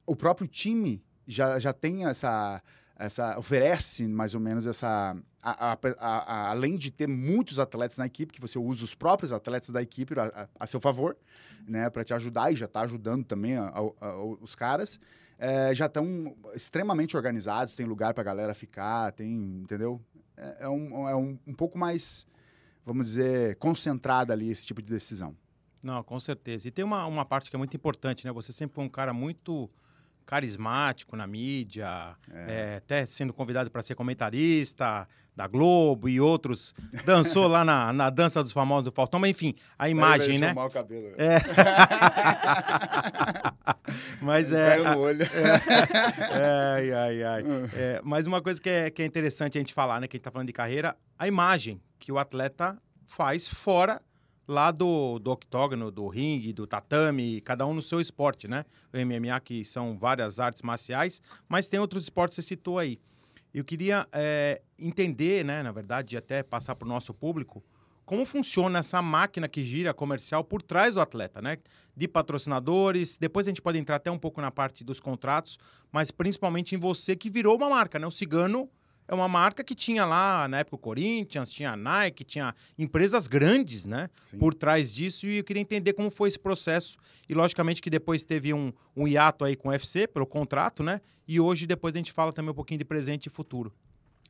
o 0.06 0.14
próprio 0.14 0.46
time 0.46 1.02
já, 1.26 1.58
já 1.58 1.72
tem 1.72 2.06
essa, 2.06 2.62
essa 2.96 3.36
oferece 3.36 4.06
mais 4.06 4.36
ou 4.36 4.40
menos 4.40 4.64
essa 4.64 5.16
a, 5.42 5.76
a, 5.98 6.50
além 6.50 6.76
de 6.76 6.92
ter 6.92 7.08
muitos 7.08 7.58
atletas 7.58 7.98
na 7.98 8.06
equipe 8.06 8.32
que 8.32 8.40
você 8.40 8.60
usa 8.60 8.84
os 8.84 8.94
próprios 8.94 9.32
atletas 9.32 9.70
da 9.70 9.82
equipe 9.82 10.14
a, 10.56 10.66
seu 10.68 10.80
favor 10.80 11.16
né 11.66 11.90
para 11.90 12.04
te 12.04 12.14
ajudar 12.14 12.52
e 12.52 12.56
já 12.56 12.66
está 12.66 12.82
ajudando 12.82 13.24
também 13.24 13.54
os 14.40 14.54
caras 14.54 15.00
é, 15.36 15.74
já 15.74 15.86
estão 15.86 16.36
extremamente 16.54 17.16
organizados 17.16 17.74
tem 17.74 17.86
lugar 17.86 18.14
para 18.14 18.22
a 18.22 18.24
galera 18.24 18.54
ficar 18.54 19.10
tem 19.12 19.62
entendeu 19.62 20.00
é, 20.36 20.58
é, 20.60 20.68
um, 20.68 21.08
é 21.08 21.16
um, 21.16 21.38
um 21.46 21.54
pouco 21.54 21.76
mais 21.76 22.26
vamos 22.84 23.06
dizer, 23.06 23.56
concentrada 23.56 24.32
ali 24.32 24.50
esse 24.50 24.66
tipo 24.66 24.82
de 24.82 24.88
decisão. 24.88 25.36
Não, 25.82 26.02
com 26.02 26.18
certeza. 26.20 26.68
E 26.68 26.70
tem 26.70 26.84
uma, 26.84 27.06
uma 27.06 27.24
parte 27.24 27.50
que 27.50 27.56
é 27.56 27.58
muito 27.58 27.76
importante, 27.76 28.24
né? 28.24 28.32
Você 28.32 28.52
sempre 28.52 28.74
foi 28.74 28.84
um 28.84 28.88
cara 28.88 29.12
muito 29.12 29.68
carismático 30.24 31.16
na 31.16 31.26
mídia, 31.26 32.16
é. 32.32 32.72
É, 32.72 32.76
até 32.76 33.04
sendo 33.04 33.32
convidado 33.32 33.70
para 33.70 33.82
ser 33.82 33.96
comentarista 33.96 35.08
da 35.34 35.46
Globo 35.46 36.08
e 36.08 36.20
outros. 36.20 36.74
Dançou 37.04 37.48
lá 37.48 37.64
na, 37.64 37.92
na 37.92 38.10
dança 38.10 38.42
dos 38.42 38.52
famosos 38.52 38.84
do 38.84 38.92
Faustão, 38.92 39.18
mas 39.18 39.30
enfim, 39.30 39.54
a 39.78 39.88
imagem, 39.88 40.38
né? 40.38 40.52
o 40.54 40.70
cabelo. 40.70 41.14
É. 41.16 41.40
mas 44.20 44.52
é. 44.52 44.76
Caiu 44.76 44.84
no 44.84 44.98
olho. 45.00 45.22
É, 45.22 46.74
ai, 46.74 46.92
ai, 46.92 47.22
ai. 47.22 47.42
É, 47.74 48.00
mas 48.04 48.26
uma 48.26 48.42
coisa 48.42 48.60
que 48.60 48.68
é, 48.68 48.90
que 48.90 49.02
é 49.02 49.06
interessante 49.06 49.56
a 49.56 49.60
gente 49.60 49.72
falar, 49.72 50.00
né? 50.00 50.06
Que 50.06 50.16
a 50.16 50.18
gente 50.18 50.24
tá 50.24 50.30
falando 50.30 50.46
de 50.46 50.52
carreira, 50.52 50.94
a 51.18 51.26
imagem 51.26 51.80
que 52.02 52.10
o 52.10 52.18
atleta 52.18 52.76
faz 53.06 53.46
fora 53.46 54.02
lá 54.48 54.72
do, 54.72 55.20
do 55.20 55.30
octógono, 55.30 55.88
do 55.88 56.08
ringue, 56.08 56.52
do 56.52 56.66
tatame, 56.66 57.40
cada 57.42 57.64
um 57.64 57.72
no 57.72 57.80
seu 57.80 58.00
esporte, 58.00 58.48
né? 58.48 58.64
O 58.92 58.98
MMA, 58.98 59.38
que 59.38 59.64
são 59.64 59.96
várias 59.96 60.40
artes 60.40 60.62
marciais, 60.62 61.22
mas 61.48 61.68
tem 61.68 61.78
outros 61.78 62.02
esportes 62.02 62.36
que 62.36 62.42
você 62.42 62.48
citou 62.48 62.76
aí. 62.76 62.98
Eu 63.54 63.64
queria 63.64 64.08
é, 64.10 64.60
entender, 64.76 65.44
né, 65.44 65.62
na 65.62 65.70
verdade, 65.70 66.16
até 66.16 66.42
passar 66.42 66.74
para 66.74 66.86
o 66.86 66.88
nosso 66.88 67.14
público, 67.14 67.62
como 68.04 68.26
funciona 68.26 68.80
essa 68.80 69.00
máquina 69.00 69.48
que 69.48 69.62
gira 69.62 69.94
comercial 69.94 70.42
por 70.42 70.60
trás 70.60 70.94
do 70.94 71.00
atleta, 71.00 71.40
né? 71.40 71.58
De 71.96 72.08
patrocinadores. 72.08 73.16
Depois 73.16 73.46
a 73.46 73.50
gente 73.50 73.62
pode 73.62 73.78
entrar 73.78 73.96
até 73.96 74.10
um 74.10 74.18
pouco 74.18 74.40
na 74.40 74.50
parte 74.50 74.82
dos 74.82 74.98
contratos, 74.98 75.56
mas 75.92 76.10
principalmente 76.10 76.74
em 76.74 76.78
você 76.78 77.14
que 77.14 77.30
virou 77.30 77.56
uma 77.56 77.70
marca, 77.70 78.00
né? 78.00 78.06
O 78.08 78.10
Cigano 78.10 78.68
é 79.12 79.14
uma 79.14 79.28
marca 79.28 79.62
que 79.62 79.74
tinha 79.74 80.06
lá, 80.06 80.48
na 80.48 80.60
época, 80.60 80.76
o 80.76 80.78
Corinthians, 80.78 81.52
tinha 81.52 81.72
a 81.72 81.76
Nike, 81.76 82.24
tinha 82.24 82.54
empresas 82.78 83.28
grandes, 83.28 83.84
né? 83.84 84.08
Sim. 84.22 84.38
Por 84.38 84.54
trás 84.54 84.90
disso. 84.90 85.26
E 85.26 85.36
eu 85.36 85.44
queria 85.44 85.60
entender 85.60 85.92
como 85.92 86.10
foi 86.10 86.30
esse 86.30 86.38
processo. 86.38 86.96
E, 87.28 87.34
logicamente, 87.34 87.82
que 87.82 87.90
depois 87.90 88.24
teve 88.24 88.54
um, 88.54 88.72
um 88.96 89.06
hiato 89.06 89.44
aí 89.44 89.54
com 89.54 89.68
o 89.68 89.70
UFC, 89.70 90.08
pelo 90.08 90.26
contrato, 90.26 90.82
né? 90.82 90.98
E 91.28 91.38
hoje, 91.38 91.66
depois, 91.66 91.94
a 91.94 91.98
gente 91.98 92.10
fala 92.10 92.32
também 92.32 92.52
um 92.52 92.54
pouquinho 92.54 92.78
de 92.78 92.86
presente 92.86 93.26
e 93.26 93.30
futuro. 93.30 93.70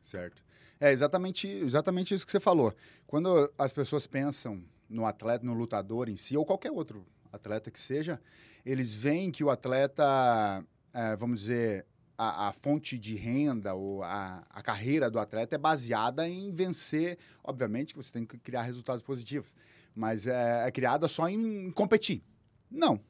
Certo. 0.02 0.42
É 0.80 0.90
exatamente, 0.90 1.46
exatamente 1.46 2.12
isso 2.12 2.26
que 2.26 2.32
você 2.32 2.40
falou. 2.40 2.74
Quando 3.06 3.52
as 3.56 3.72
pessoas 3.72 4.04
pensam 4.08 4.64
no 4.90 5.06
atleta, 5.06 5.46
no 5.46 5.54
lutador 5.54 6.08
em 6.08 6.16
si, 6.16 6.36
ou 6.36 6.44
qualquer 6.44 6.72
outro 6.72 7.06
atleta 7.32 7.70
que 7.70 7.78
seja, 7.78 8.20
eles 8.66 8.92
veem 8.92 9.30
que 9.30 9.44
o 9.44 9.50
atleta, 9.50 10.64
é, 10.92 11.14
vamos 11.14 11.42
dizer, 11.42 11.86
a, 12.22 12.48
a, 12.48 12.52
fonte 12.52 12.98
de 12.98 13.14
renda 13.14 13.74
ou 13.74 14.02
a, 14.02 14.44
a 14.50 14.62
carreira 14.62 15.10
do 15.10 15.18
atleta 15.18 15.56
é 15.56 15.58
baseada 15.58 16.28
em 16.28 16.52
vencer. 16.52 17.18
Obviamente 17.42 17.92
que 17.92 18.02
você 18.02 18.12
tem 18.12 18.24
que 18.24 18.38
criar 18.38 18.62
resultados 18.62 19.02
positivos, 19.02 19.56
mas 19.94 20.26
é, 20.26 20.68
é 20.68 20.70
criada 20.70 21.08
só 21.08 21.28
em, 21.28 21.66
em 21.66 21.70
competir. 21.70 22.22
Não. 22.70 23.00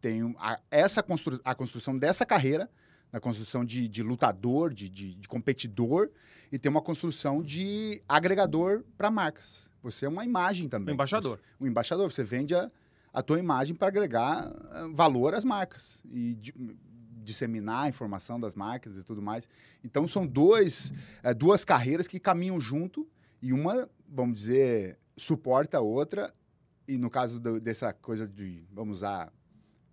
Tem 0.00 0.34
a, 0.38 0.58
essa 0.70 1.02
constru, 1.02 1.40
a 1.44 1.54
construção 1.54 1.98
dessa 1.98 2.24
carreira 2.24 2.70
na 3.12 3.20
construção 3.20 3.64
de, 3.64 3.88
de 3.88 4.02
lutador, 4.02 4.72
de, 4.72 4.88
de, 4.88 5.14
de, 5.14 5.28
competidor, 5.28 6.10
e 6.52 6.58
tem 6.58 6.68
uma 6.68 6.82
construção 6.82 7.42
de 7.42 8.02
agregador 8.08 8.84
para 8.96 9.10
marcas. 9.10 9.72
Você 9.82 10.04
é 10.04 10.08
uma 10.08 10.24
imagem 10.24 10.68
também. 10.68 10.92
Um 10.92 10.94
embaixador. 10.94 11.38
Você, 11.38 11.42
um 11.64 11.66
embaixador. 11.66 12.12
Você 12.12 12.22
vende 12.22 12.54
a, 12.54 12.70
a 13.12 13.22
tua 13.22 13.38
imagem 13.38 13.74
para 13.74 13.88
agregar 13.88 14.50
eh, 14.72 14.88
valor 14.92 15.34
às 15.34 15.44
marcas 15.44 16.02
e 16.10 16.34
de, 16.34 16.54
disseminar 17.28 17.84
a 17.84 17.88
informação 17.88 18.40
das 18.40 18.54
marcas 18.54 18.96
e 18.96 19.04
tudo 19.04 19.20
mais. 19.20 19.48
Então, 19.84 20.06
são 20.06 20.26
dois, 20.26 20.92
é, 21.22 21.34
duas 21.34 21.64
carreiras 21.64 22.08
que 22.08 22.18
caminham 22.18 22.58
junto 22.58 23.06
e 23.42 23.52
uma, 23.52 23.88
vamos 24.08 24.34
dizer, 24.34 24.98
suporta 25.16 25.78
a 25.78 25.80
outra. 25.80 26.34
E 26.86 26.96
no 26.96 27.10
caso 27.10 27.38
do, 27.38 27.60
dessa 27.60 27.92
coisa 27.92 28.26
de, 28.26 28.64
vamos 28.72 28.98
usar 28.98 29.30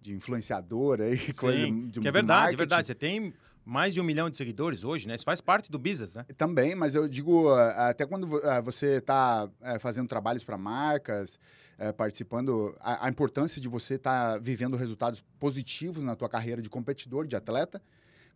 de 0.01 0.13
influenciador 0.13 1.01
aí, 1.01 1.17
Sim, 1.33 1.33
coisa 1.33 1.71
de 1.91 1.99
que 1.99 2.07
é 2.07 2.11
verdade, 2.11 2.53
é 2.53 2.57
verdade. 2.57 2.87
Você 2.87 2.95
tem 2.95 3.33
mais 3.65 3.93
de 3.93 3.99
um 3.99 4.03
milhão 4.03 4.29
de 4.29 4.37
seguidores 4.37 4.83
hoje, 4.83 5.07
né? 5.07 5.15
Isso 5.15 5.25
faz 5.25 5.41
parte 5.41 5.69
do 5.69 5.77
business, 5.77 6.13
né? 6.13 6.25
Também, 6.37 6.73
mas 6.73 6.95
eu 6.95 7.09
digo, 7.09 7.49
até 7.53 8.05
quando 8.05 8.27
você 8.63 8.97
está 8.97 9.49
é, 9.61 9.77
fazendo 9.79 10.07
trabalhos 10.07 10.43
para 10.43 10.57
marcas, 10.57 11.37
é, 11.77 11.91
participando, 11.91 12.75
a, 12.79 13.05
a, 13.05 13.09
importância 13.09 13.61
de 13.61 13.67
você 13.67 13.95
estar 13.95 14.33
tá 14.33 14.37
vivendo 14.37 14.77
resultados 14.77 15.21
positivos 15.39 16.03
na 16.03 16.15
tua 16.15 16.29
carreira 16.29 16.61
de 16.61 16.69
competidor, 16.69 17.27
de 17.27 17.35
atleta, 17.35 17.81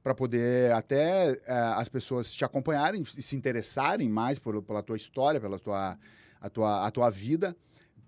para 0.03 0.15
poder 0.15 0.71
até 0.73 1.31
é, 1.45 1.53
as 1.75 1.89
pessoas 1.89 2.33
te 2.33 2.43
acompanharem 2.43 3.01
e 3.01 3.21
se 3.21 3.35
interessarem 3.35 4.09
mais 4.09 4.39
por, 4.39 4.61
pela 4.63 4.81
tua 4.83 4.97
história, 4.97 5.39
pela 5.39 5.59
tua, 5.59 5.97
a 6.41 6.49
tua, 6.49 6.87
a 6.87 6.91
tua 6.91 7.09
vida 7.09 7.55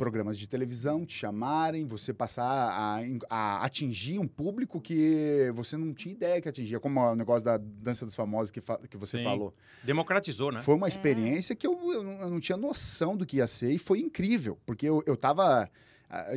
programas 0.02 0.36
de 0.36 0.48
televisão 0.48 1.06
te 1.06 1.14
chamarem, 1.14 1.86
você 1.86 2.12
passar 2.12 2.44
a, 2.44 3.00
a, 3.30 3.64
atingir 3.64 4.18
um 4.18 4.28
público 4.28 4.82
que 4.82 5.52
você 5.54 5.78
não 5.78 5.94
tinha 5.94 6.16
ideia 6.16 6.42
que 6.42 6.50
atingia, 6.50 6.80
como 6.80 7.00
o 7.00 7.16
negócio 7.16 7.44
da 7.44 7.58
dança 7.58 8.04
dos 8.04 8.16
famosos 8.16 8.50
que, 8.50 8.60
que 8.90 8.98
você 8.98 9.20
Sim. 9.20 9.24
falou. 9.24 9.54
Democratizou, 9.84 10.52
né? 10.52 10.60
Foi 10.64 10.74
uma 10.74 10.88
é. 10.88 10.90
experiência 10.90 11.54
é. 11.54 11.56
que 11.56 11.68
eu, 11.68 11.80
eu, 11.94 12.04
eu, 12.14 12.30
não 12.32 12.40
tinha 12.40 12.58
noção 12.58 13.16
do 13.16 13.28
que 13.28 13.38
ia 13.38 13.46
ser 13.46 13.74
e 13.74 13.78
foi 13.78 14.00
incrível, 14.00 14.58
porque 14.66 14.90
eu, 14.90 15.04
eu 15.06 15.16
tava. 15.16 15.70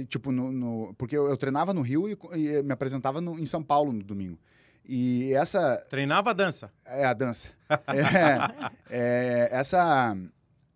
Tipo, 0.09 0.31
no, 0.31 0.53
no 0.53 0.95
porque 0.99 1.17
eu, 1.17 1.27
eu, 1.27 1.37
treinava 1.39 1.73
no 1.73 1.81
Rio 1.81 2.07
e, 2.07 2.19
e 2.35 2.63
me 2.63 2.73
apresentava 2.73 3.19
no, 3.23 3.39
em 3.39 3.47
São 3.47 3.63
Paulo 3.63 3.95
no 3.95 4.05
domingo. 4.05 4.39
E 4.87 5.33
essa. 5.33 5.83
Treinava 5.89 6.31
a 6.31 6.35
dança. 6.35 6.71
É, 6.85 7.07
a 7.07 7.15
dança. 7.15 7.49
é, 7.89 8.69
é, 8.91 9.49
essa 9.51 10.15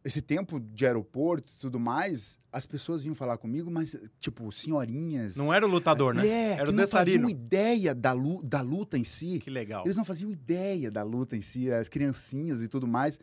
esse 0.08 0.22
tempo 0.22 0.58
de 0.58 0.86
aeroporto 0.86 1.52
e 1.54 1.58
tudo 1.58 1.78
mais, 1.78 2.38
as 2.50 2.64
pessoas 2.64 3.02
vinham 3.02 3.14
falar 3.14 3.36
comigo, 3.36 3.70
mas, 3.70 3.94
tipo, 4.18 4.50
senhorinhas. 4.50 5.36
Não 5.36 5.52
era 5.52 5.66
o 5.66 5.68
lutador, 5.68 6.14
né? 6.14 6.26
É, 6.26 6.52
era 6.52 6.70
o 6.70 6.72
não 6.72 6.88
faziam 6.88 7.28
ideia 7.28 7.94
da, 7.94 8.12
lu 8.12 8.42
da 8.42 8.62
luta 8.62 8.96
em 8.96 9.04
si. 9.04 9.38
Que 9.38 9.50
legal. 9.50 9.84
Eles 9.84 9.98
não 9.98 10.06
faziam 10.06 10.30
ideia 10.30 10.90
da 10.90 11.02
luta 11.02 11.36
em 11.36 11.42
si, 11.42 11.70
as 11.70 11.90
criancinhas 11.90 12.62
e 12.62 12.68
tudo 12.68 12.86
mais. 12.86 13.20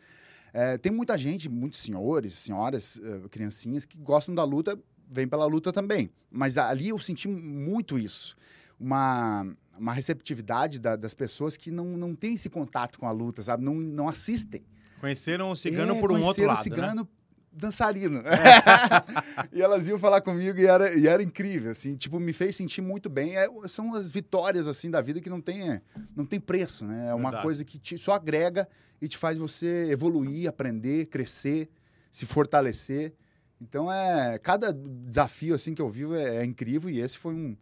É, 0.52 0.78
tem 0.78 0.92
muita 0.92 1.18
gente, 1.18 1.48
muitos 1.48 1.80
senhores, 1.80 2.34
senhoras, 2.34 2.96
uh, 2.98 3.28
criancinhas, 3.30 3.84
que 3.84 3.98
gostam 3.98 4.32
da 4.32 4.44
luta, 4.44 4.78
vêm 5.10 5.26
pela 5.26 5.44
luta 5.44 5.72
também. 5.72 6.08
Mas 6.30 6.56
ali 6.56 6.90
eu 6.90 7.00
senti 7.00 7.26
muito 7.26 7.98
isso. 7.98 8.36
Uma, 8.78 9.44
uma 9.76 9.92
receptividade 9.92 10.78
da, 10.78 10.94
das 10.94 11.14
pessoas 11.14 11.56
que 11.56 11.72
não, 11.72 11.96
não 11.96 12.14
têm 12.14 12.34
esse 12.34 12.48
contato 12.48 12.96
com 12.96 13.08
a 13.08 13.10
luta, 13.10 13.42
sabe? 13.42 13.64
Não, 13.64 13.74
não 13.74 14.08
assistem. 14.08 14.62
Conheceram 15.06 15.52
o 15.52 15.56
cigano 15.56 15.94
é, 15.94 16.00
por 16.00 16.10
um 16.10 16.20
outro 16.20 16.44
lado. 16.44 16.56
o 16.56 16.58
né? 16.58 16.62
cigano 16.64 17.02
né? 17.02 17.08
dançarino. 17.52 18.18
É. 18.18 19.46
e 19.56 19.62
elas 19.62 19.86
iam 19.86 20.00
falar 20.00 20.20
comigo 20.20 20.58
e 20.58 20.66
era, 20.66 20.92
e 20.98 21.06
era 21.06 21.22
incrível, 21.22 21.70
assim, 21.70 21.94
tipo, 21.96 22.18
me 22.18 22.32
fez 22.32 22.56
sentir 22.56 22.80
muito 22.80 23.08
bem. 23.08 23.36
É, 23.36 23.46
são 23.68 23.94
as 23.94 24.10
vitórias, 24.10 24.66
assim, 24.66 24.90
da 24.90 25.00
vida 25.00 25.20
que 25.20 25.30
não 25.30 25.40
tem, 25.40 25.80
não 26.16 26.26
tem 26.26 26.40
preço, 26.40 26.84
né? 26.84 27.06
É 27.10 27.14
uma 27.14 27.30
Verdade. 27.30 27.42
coisa 27.44 27.64
que 27.64 27.78
te, 27.78 27.96
só 27.96 28.14
agrega 28.14 28.68
e 29.00 29.06
te 29.06 29.16
faz 29.16 29.38
você 29.38 29.88
evoluir, 29.92 30.48
aprender, 30.48 31.06
crescer, 31.06 31.70
se 32.10 32.26
fortalecer. 32.26 33.14
Então, 33.60 33.92
é, 33.92 34.40
cada 34.40 34.72
desafio, 34.72 35.54
assim, 35.54 35.72
que 35.72 35.80
eu 35.80 35.88
vivo 35.88 36.16
é, 36.16 36.38
é 36.38 36.44
incrível 36.44 36.90
e 36.90 36.98
esse 36.98 37.16
foi 37.16 37.32
um, 37.32 37.56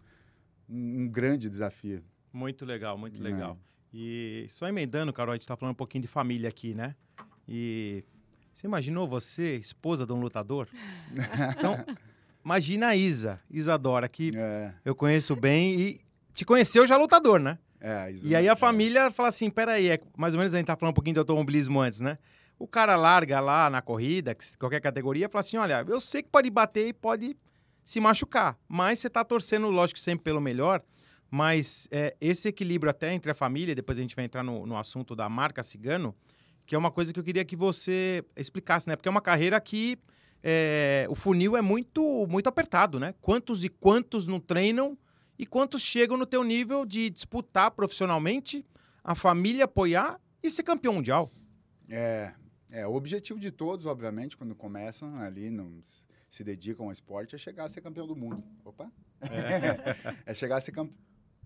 um, 0.66 1.02
um 1.02 1.08
grande 1.08 1.50
desafio. 1.50 2.02
Muito 2.32 2.64
legal, 2.64 2.96
muito 2.96 3.22
legal. 3.22 3.58
E 3.92 4.46
só 4.48 4.66
emendando, 4.66 5.12
Carol, 5.12 5.34
a 5.34 5.36
gente 5.36 5.46
tá 5.46 5.56
falando 5.56 5.74
um 5.74 5.76
pouquinho 5.76 6.02
de 6.02 6.08
família 6.08 6.48
aqui, 6.48 6.74
né? 6.74 6.96
E 7.48 8.04
você 8.54 8.66
imaginou 8.66 9.08
você, 9.08 9.56
esposa 9.56 10.06
de 10.06 10.12
um 10.12 10.20
lutador? 10.20 10.68
Então, 11.56 11.84
imagina 12.44 12.88
a 12.88 12.96
Isa, 12.96 13.40
Isadora, 13.50 14.08
que 14.08 14.32
é. 14.34 14.74
eu 14.84 14.94
conheço 14.94 15.34
bem 15.34 15.74
e 15.78 16.00
te 16.32 16.44
conheceu 16.44 16.86
já 16.86 16.96
lutador, 16.96 17.40
né? 17.40 17.58
É, 17.80 18.12
e 18.22 18.34
aí 18.34 18.48
a 18.48 18.56
família 18.56 19.10
fala 19.10 19.28
assim, 19.28 19.50
peraí, 19.50 19.90
é, 19.90 20.00
mais 20.16 20.32
ou 20.32 20.38
menos 20.38 20.54
a 20.54 20.56
gente 20.56 20.66
tá 20.66 20.74
falando 20.74 20.92
um 20.92 20.94
pouquinho 20.94 21.14
do 21.14 21.20
automobilismo 21.20 21.80
antes, 21.80 22.00
né? 22.00 22.16
O 22.58 22.66
cara 22.66 22.96
larga 22.96 23.40
lá 23.40 23.68
na 23.68 23.82
corrida, 23.82 24.34
qualquer 24.58 24.80
categoria, 24.80 25.28
fala 25.28 25.40
assim, 25.40 25.58
olha, 25.58 25.84
eu 25.86 26.00
sei 26.00 26.22
que 26.22 26.30
pode 26.30 26.48
bater 26.48 26.88
e 26.88 26.92
pode 26.94 27.36
se 27.82 28.00
machucar, 28.00 28.58
mas 28.66 29.00
você 29.00 29.10
tá 29.10 29.22
torcendo, 29.22 29.68
lógico, 29.68 30.00
sempre 30.00 30.24
pelo 30.24 30.40
melhor, 30.40 30.82
mas 31.30 31.86
é, 31.90 32.16
esse 32.20 32.48
equilíbrio 32.48 32.88
até 32.90 33.12
entre 33.12 33.30
a 33.30 33.34
família, 33.34 33.74
depois 33.74 33.98
a 33.98 34.00
gente 34.00 34.16
vai 34.16 34.24
entrar 34.24 34.42
no, 34.42 34.66
no 34.66 34.78
assunto 34.78 35.14
da 35.14 35.28
marca 35.28 35.62
Cigano, 35.62 36.14
que 36.66 36.75
é 36.75 36.78
uma 36.78 36.90
coisa 36.90 37.12
que 37.12 37.18
eu 37.18 37.25
queria 37.25 37.44
que 37.44 37.56
você 37.56 38.25
explicasse, 38.37 38.88
né? 38.88 38.97
Porque 38.97 39.09
é 39.09 39.11
uma 39.11 39.21
carreira 39.21 39.61
que 39.61 39.99
é, 40.42 41.06
o 41.09 41.14
funil 41.14 41.56
é 41.56 41.62
muito, 41.62 42.26
muito 42.28 42.49
apertado, 42.49 42.99
né? 42.99 43.14
Quantos 43.21 43.64
e 43.64 43.68
quantos 43.68 44.26
não 44.26 44.40
treinam 44.40 44.97
e 45.38 45.47
quantos 45.47 45.83
chegam 45.83 46.16
no 46.16 46.26
teu 46.26 46.44
nível 46.44 46.85
de 46.85 47.11
disputar 47.11 47.71
profissionalmente, 47.71 48.64
a 49.02 49.14
família 49.14 49.64
apoiar 49.64 50.21
e 50.42 50.50
ser 50.50 50.62
campeão 50.62 50.94
mundial? 50.94 51.33
É, 51.88 52.33
é 52.71 52.87
o 52.87 52.94
objetivo 52.94 53.38
de 53.38 53.50
todos, 53.50 53.87
obviamente, 53.87 54.37
quando 54.37 54.54
começam 54.54 55.16
ali, 55.16 55.50
não 55.50 55.80
se 56.28 56.42
dedicam 56.42 56.87
ao 56.87 56.92
esporte, 56.92 57.35
é 57.35 57.38
chegar 57.38 57.64
a 57.64 57.68
ser 57.68 57.80
campeão 57.80 58.06
do 58.06 58.16
mundo. 58.16 58.42
Opa! 58.64 58.90
É, 59.23 60.23
é 60.33 60.35
chegar 60.35 60.56
a 60.56 60.61
ser 60.61 60.73
campeão 60.73 61.04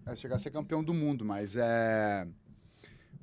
é 0.09 0.17
chegar 0.17 0.37
a 0.37 0.39
ser 0.39 0.51
campeão 0.51 0.83
do 0.83 0.95
mundo, 0.95 1.25
mas 1.25 1.55
é. 1.57 2.27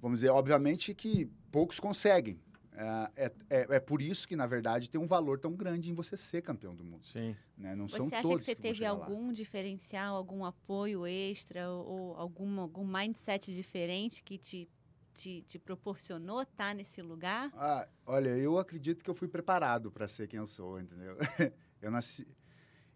Vamos 0.01 0.19
dizer, 0.19 0.29
obviamente 0.29 0.93
que 0.93 1.25
poucos 1.51 1.79
conseguem. 1.79 2.39
É, 2.77 3.31
é, 3.49 3.67
é, 3.75 3.79
por 3.79 4.01
isso 4.01 4.27
que, 4.27 4.35
na 4.35 4.45
verdade, 4.45 4.89
tem 4.89 4.99
um 4.99 5.07
valor 5.07 5.39
tão 5.39 5.53
grande 5.53 5.89
em 5.89 5.93
você 5.93 6.17
ser 6.17 6.41
campeão 6.41 6.75
do 6.75 6.83
mundo. 6.83 7.05
Sim. 7.05 7.35
Né? 7.57 7.73
Não 7.73 7.87
você 7.87 7.97
são 7.97 8.07
acha 8.07 8.21
todos 8.21 8.39
que 8.39 8.45
você 8.45 8.55
que 8.55 8.61
teve 8.61 8.85
algum 8.85 9.27
lá. 9.27 9.33
diferencial, 9.33 10.15
algum 10.15 10.43
apoio 10.43 11.07
extra 11.07 11.69
ou 11.69 12.15
algum, 12.17 12.59
algum 12.59 12.85
mindset 12.85 13.53
diferente 13.53 14.21
que 14.21 14.37
te, 14.37 14.69
te, 15.13 15.41
te 15.47 15.57
proporcionou 15.57 16.41
estar 16.41 16.69
tá 16.69 16.73
nesse 16.73 17.01
lugar? 17.01 17.49
Ah, 17.55 17.87
olha, 18.05 18.29
eu 18.29 18.57
acredito 18.57 19.03
que 19.03 19.09
eu 19.09 19.15
fui 19.15 19.29
preparado 19.29 19.89
para 19.89 20.07
ser 20.07 20.27
quem 20.27 20.39
eu 20.39 20.47
sou, 20.47 20.79
entendeu? 20.79 21.15
eu 21.81 21.89
nasci, 21.89 22.27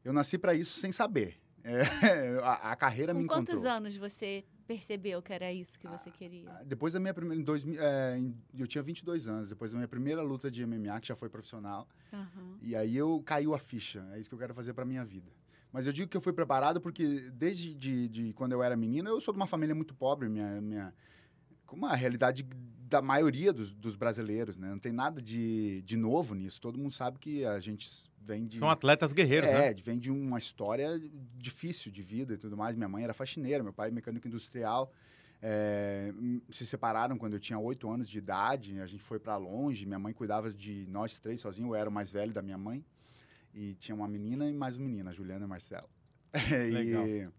eu 0.04 0.12
nasci 0.12 0.38
para 0.38 0.54
isso 0.54 0.78
sem 0.78 0.92
saber. 0.92 1.40
É, 1.70 2.40
a, 2.44 2.72
a, 2.72 2.76
carreira 2.76 3.14
Com 3.14 3.20
me 3.20 3.26
encontrou. 3.26 3.46
quantos 3.46 3.66
anos 3.66 3.96
você 3.96 4.44
percebeu 4.68 5.22
que 5.22 5.32
era 5.32 5.52
isso 5.52 5.78
que 5.78 5.88
você 5.88 6.10
queria? 6.10 6.50
Ah, 6.50 6.64
depois 6.64 6.94
da 6.94 7.00
minha 7.00 7.14
primeira... 7.14 7.40
Em 7.40 7.44
dois, 7.44 7.66
é, 7.66 8.20
eu 8.58 8.66
tinha 8.66 8.84
22 8.84 9.28
anos. 9.28 9.50
Depois 9.50 9.72
da 9.72 9.78
minha 9.78 9.88
primeira 9.88 10.22
luta 10.22 10.50
de 10.50 10.66
MMA, 10.66 11.00
que 11.00 11.08
já 11.08 11.16
foi 11.16 11.30
profissional. 11.30 11.88
Uhum. 12.12 12.58
E 12.62 12.76
aí 12.76 12.96
eu 12.96 13.22
caiu 13.26 13.54
a 13.54 13.60
ficha. 13.60 14.08
É 14.14 14.20
isso 14.20 14.30
que 14.30 14.36
eu 14.36 14.40
quero 14.40 14.54
fazer 14.54 14.74
para 14.74 14.86
minha 14.86 15.06
vida. 15.06 15.32
Mas 15.72 15.86
eu 15.86 15.94
digo 15.94 16.10
que 16.10 16.18
eu 16.18 16.22
fui 16.22 16.34
preparado 16.34 16.82
porque 16.82 17.30
desde 17.32 17.74
de, 17.76 18.10
de 18.10 18.34
quando 18.34 18.54
eu 18.54 18.64
era 18.64 18.76
menino, 18.76 19.10
eu 19.10 19.22
sou 19.22 19.34
de 19.34 19.40
uma 19.40 19.48
família 19.48 19.76
muito 19.76 19.94
pobre. 19.94 20.28
Minha, 20.28 20.60
minha, 20.60 20.94
com 21.66 21.76
uma 21.76 21.96
realidade 21.96 22.44
da 22.90 23.02
maioria 23.02 23.54
dos, 23.54 23.72
dos 23.72 23.96
brasileiros, 23.96 24.58
né? 24.58 24.70
Não 24.70 24.80
tem 24.80 24.92
nada 24.92 25.22
de, 25.22 25.82
de 25.84 25.96
novo 25.96 26.34
nisso. 26.34 26.60
Todo 26.60 26.78
mundo 26.78 26.92
sabe 26.92 27.20
que 27.20 27.46
a 27.46 27.60
gente 27.60 27.88
vem 28.20 28.48
de... 28.48 28.58
São 28.58 28.70
atletas 28.70 29.14
guerreiros, 29.14 29.48
é, 29.48 29.70
né? 29.70 29.74
vem 29.76 29.98
de 29.98 30.12
uma 30.12 30.40
história 30.40 31.00
difícil 31.38 31.92
de 31.92 32.02
vida 32.02 32.34
e 32.34 32.38
tudo 32.38 32.58
mais. 32.58 32.76
Minha 32.76 32.90
mãe 32.90 33.04
era 33.04 33.14
faxineira, 33.14 33.64
meu 33.64 33.72
pai 33.72 33.92
mecânico 33.92 34.28
industrial. 34.28 34.92
É, 35.42 36.12
se 36.50 36.66
separaram 36.66 37.18
quando 37.18 37.34
eu 37.34 37.40
tinha 37.40 37.60
oito 37.60 37.88
anos 37.90 38.10
de 38.10 38.18
idade. 38.18 38.80
A 38.80 38.88
gente 38.88 39.04
foi 39.04 39.20
para 39.20 39.38
longe. 39.38 39.86
Minha 39.86 40.00
mãe 40.00 40.12
cuidava 40.12 40.52
de 40.52 40.88
nós 40.90 41.20
três 41.20 41.40
sozinho. 41.40 41.70
Eu 41.70 41.76
era 41.76 41.90
o 41.90 41.94
mais 41.94 42.12
velho 42.12 42.34
da 42.34 42.42
minha 42.42 42.58
mãe. 42.58 42.84
E 43.54 43.76
tinha 43.76 43.96
uma 43.96 44.08
menina 44.08 44.50
e 44.50 44.54
mais 44.54 44.78
uma 44.78 44.88
menina, 44.88 45.14
Juliana 45.14 45.46
e 45.46 45.48
Marcelo. 45.48 45.90
Legal. 46.74 47.08
e, 47.08 47.30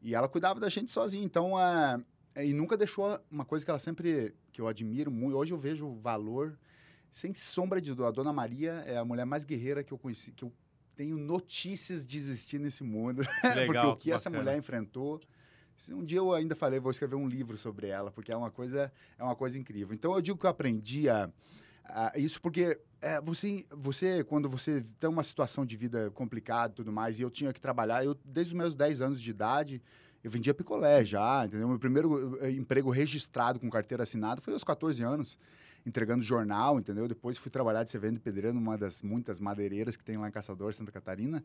e 0.00 0.14
ela 0.14 0.28
cuidava 0.28 0.58
da 0.58 0.70
gente 0.70 0.90
sozinha. 0.90 1.24
Então, 1.24 1.58
é, 1.60 2.02
e 2.44 2.52
nunca 2.52 2.76
deixou 2.76 3.18
uma 3.30 3.44
coisa 3.44 3.64
que 3.64 3.70
ela 3.70 3.80
sempre, 3.80 4.32
que 4.58 4.62
eu 4.62 4.66
admiro 4.66 5.08
muito. 5.08 5.36
Hoje 5.36 5.54
eu 5.54 5.56
vejo 5.56 5.86
o 5.86 5.94
valor, 5.94 6.58
sem 7.12 7.32
sombra 7.32 7.80
de 7.80 7.90
dúvida. 7.90 8.08
A 8.08 8.10
Dona 8.10 8.32
Maria 8.32 8.72
é 8.88 8.96
a 8.96 9.04
mulher 9.04 9.24
mais 9.24 9.44
guerreira 9.44 9.84
que 9.84 9.92
eu 9.92 9.98
conheci, 9.98 10.32
que 10.32 10.44
eu 10.44 10.52
tenho 10.96 11.16
notícias 11.16 12.04
de 12.04 12.18
existir 12.18 12.58
nesse 12.58 12.82
mundo. 12.82 13.22
Legal, 13.54 13.66
porque 13.66 13.86
o 13.86 13.96
que 13.96 14.02
que 14.02 14.12
essa 14.12 14.28
mulher 14.28 14.58
enfrentou. 14.58 15.20
Um 15.90 16.04
dia 16.04 16.18
eu 16.18 16.32
ainda 16.32 16.56
falei, 16.56 16.80
vou 16.80 16.90
escrever 16.90 17.14
um 17.14 17.28
livro 17.28 17.56
sobre 17.56 17.86
ela, 17.86 18.10
porque 18.10 18.32
é 18.32 18.36
uma 18.36 18.50
coisa, 18.50 18.92
é 19.16 19.22
uma 19.22 19.36
coisa 19.36 19.56
incrível. 19.56 19.94
Então 19.94 20.12
eu 20.12 20.20
digo 20.20 20.36
que 20.36 20.46
eu 20.46 20.50
aprendi 20.50 21.08
a, 21.08 21.30
a 21.84 22.18
isso 22.18 22.40
porque 22.40 22.80
é, 23.00 23.20
você, 23.20 23.64
você, 23.70 24.24
quando 24.24 24.48
você 24.48 24.84
tem 24.98 25.08
uma 25.08 25.22
situação 25.22 25.64
de 25.64 25.76
vida 25.76 26.10
complicada 26.10 26.72
e 26.72 26.74
tudo 26.74 26.90
mais, 26.90 27.20
e 27.20 27.22
eu 27.22 27.30
tinha 27.30 27.52
que 27.52 27.60
trabalhar, 27.60 28.04
eu 28.04 28.16
desde 28.24 28.54
os 28.54 28.58
meus 28.58 28.74
10 28.74 29.02
anos 29.02 29.22
de 29.22 29.30
idade, 29.30 29.80
eu 30.22 30.30
vendia 30.30 30.52
picolé 30.52 31.04
já, 31.04 31.44
entendeu? 31.46 31.68
Meu 31.68 31.78
primeiro 31.78 32.38
eh, 32.40 32.50
emprego 32.50 32.90
registrado 32.90 33.60
com 33.60 33.70
carteira 33.70 34.02
assinada 34.02 34.40
foi 34.40 34.52
aos 34.52 34.64
14 34.64 35.02
anos, 35.02 35.38
entregando 35.86 36.22
jornal, 36.22 36.78
entendeu? 36.78 37.06
Depois 37.06 37.38
fui 37.38 37.50
trabalhar 37.50 37.84
de 37.84 37.90
servente 37.90 38.18
pedreiro 38.18 38.54
numa 38.54 38.76
das 38.76 39.02
muitas 39.02 39.40
madeireiras 39.40 39.96
que 39.96 40.04
tem 40.04 40.16
lá 40.16 40.28
em 40.28 40.32
Caçador, 40.32 40.72
Santa 40.74 40.92
Catarina, 40.92 41.42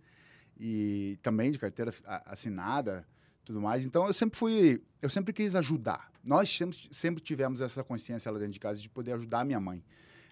e 0.60 1.18
também 1.22 1.52
de 1.52 1.60
carteira 1.60 1.94
assinada, 2.26 3.08
tudo 3.46 3.62
mais. 3.62 3.86
Então 3.86 4.08
eu 4.08 4.14
sempre 4.14 4.38
fui, 4.38 4.82
eu 5.02 5.10
sempre 5.10 5.34
quis 5.34 5.56
ajudar. 5.56 6.12
Nós 6.24 6.50
sempre, 6.50 6.78
sempre 6.92 7.22
tivemos 7.22 7.62
essa 7.62 7.84
consciência 7.84 8.32
lá 8.32 8.38
dentro 8.38 8.54
de 8.54 8.60
casa 8.60 8.82
de 8.82 8.90
poder 8.90 9.14
ajudar 9.14 9.42
a 9.42 9.46
minha 9.46 9.60
mãe 9.60 9.84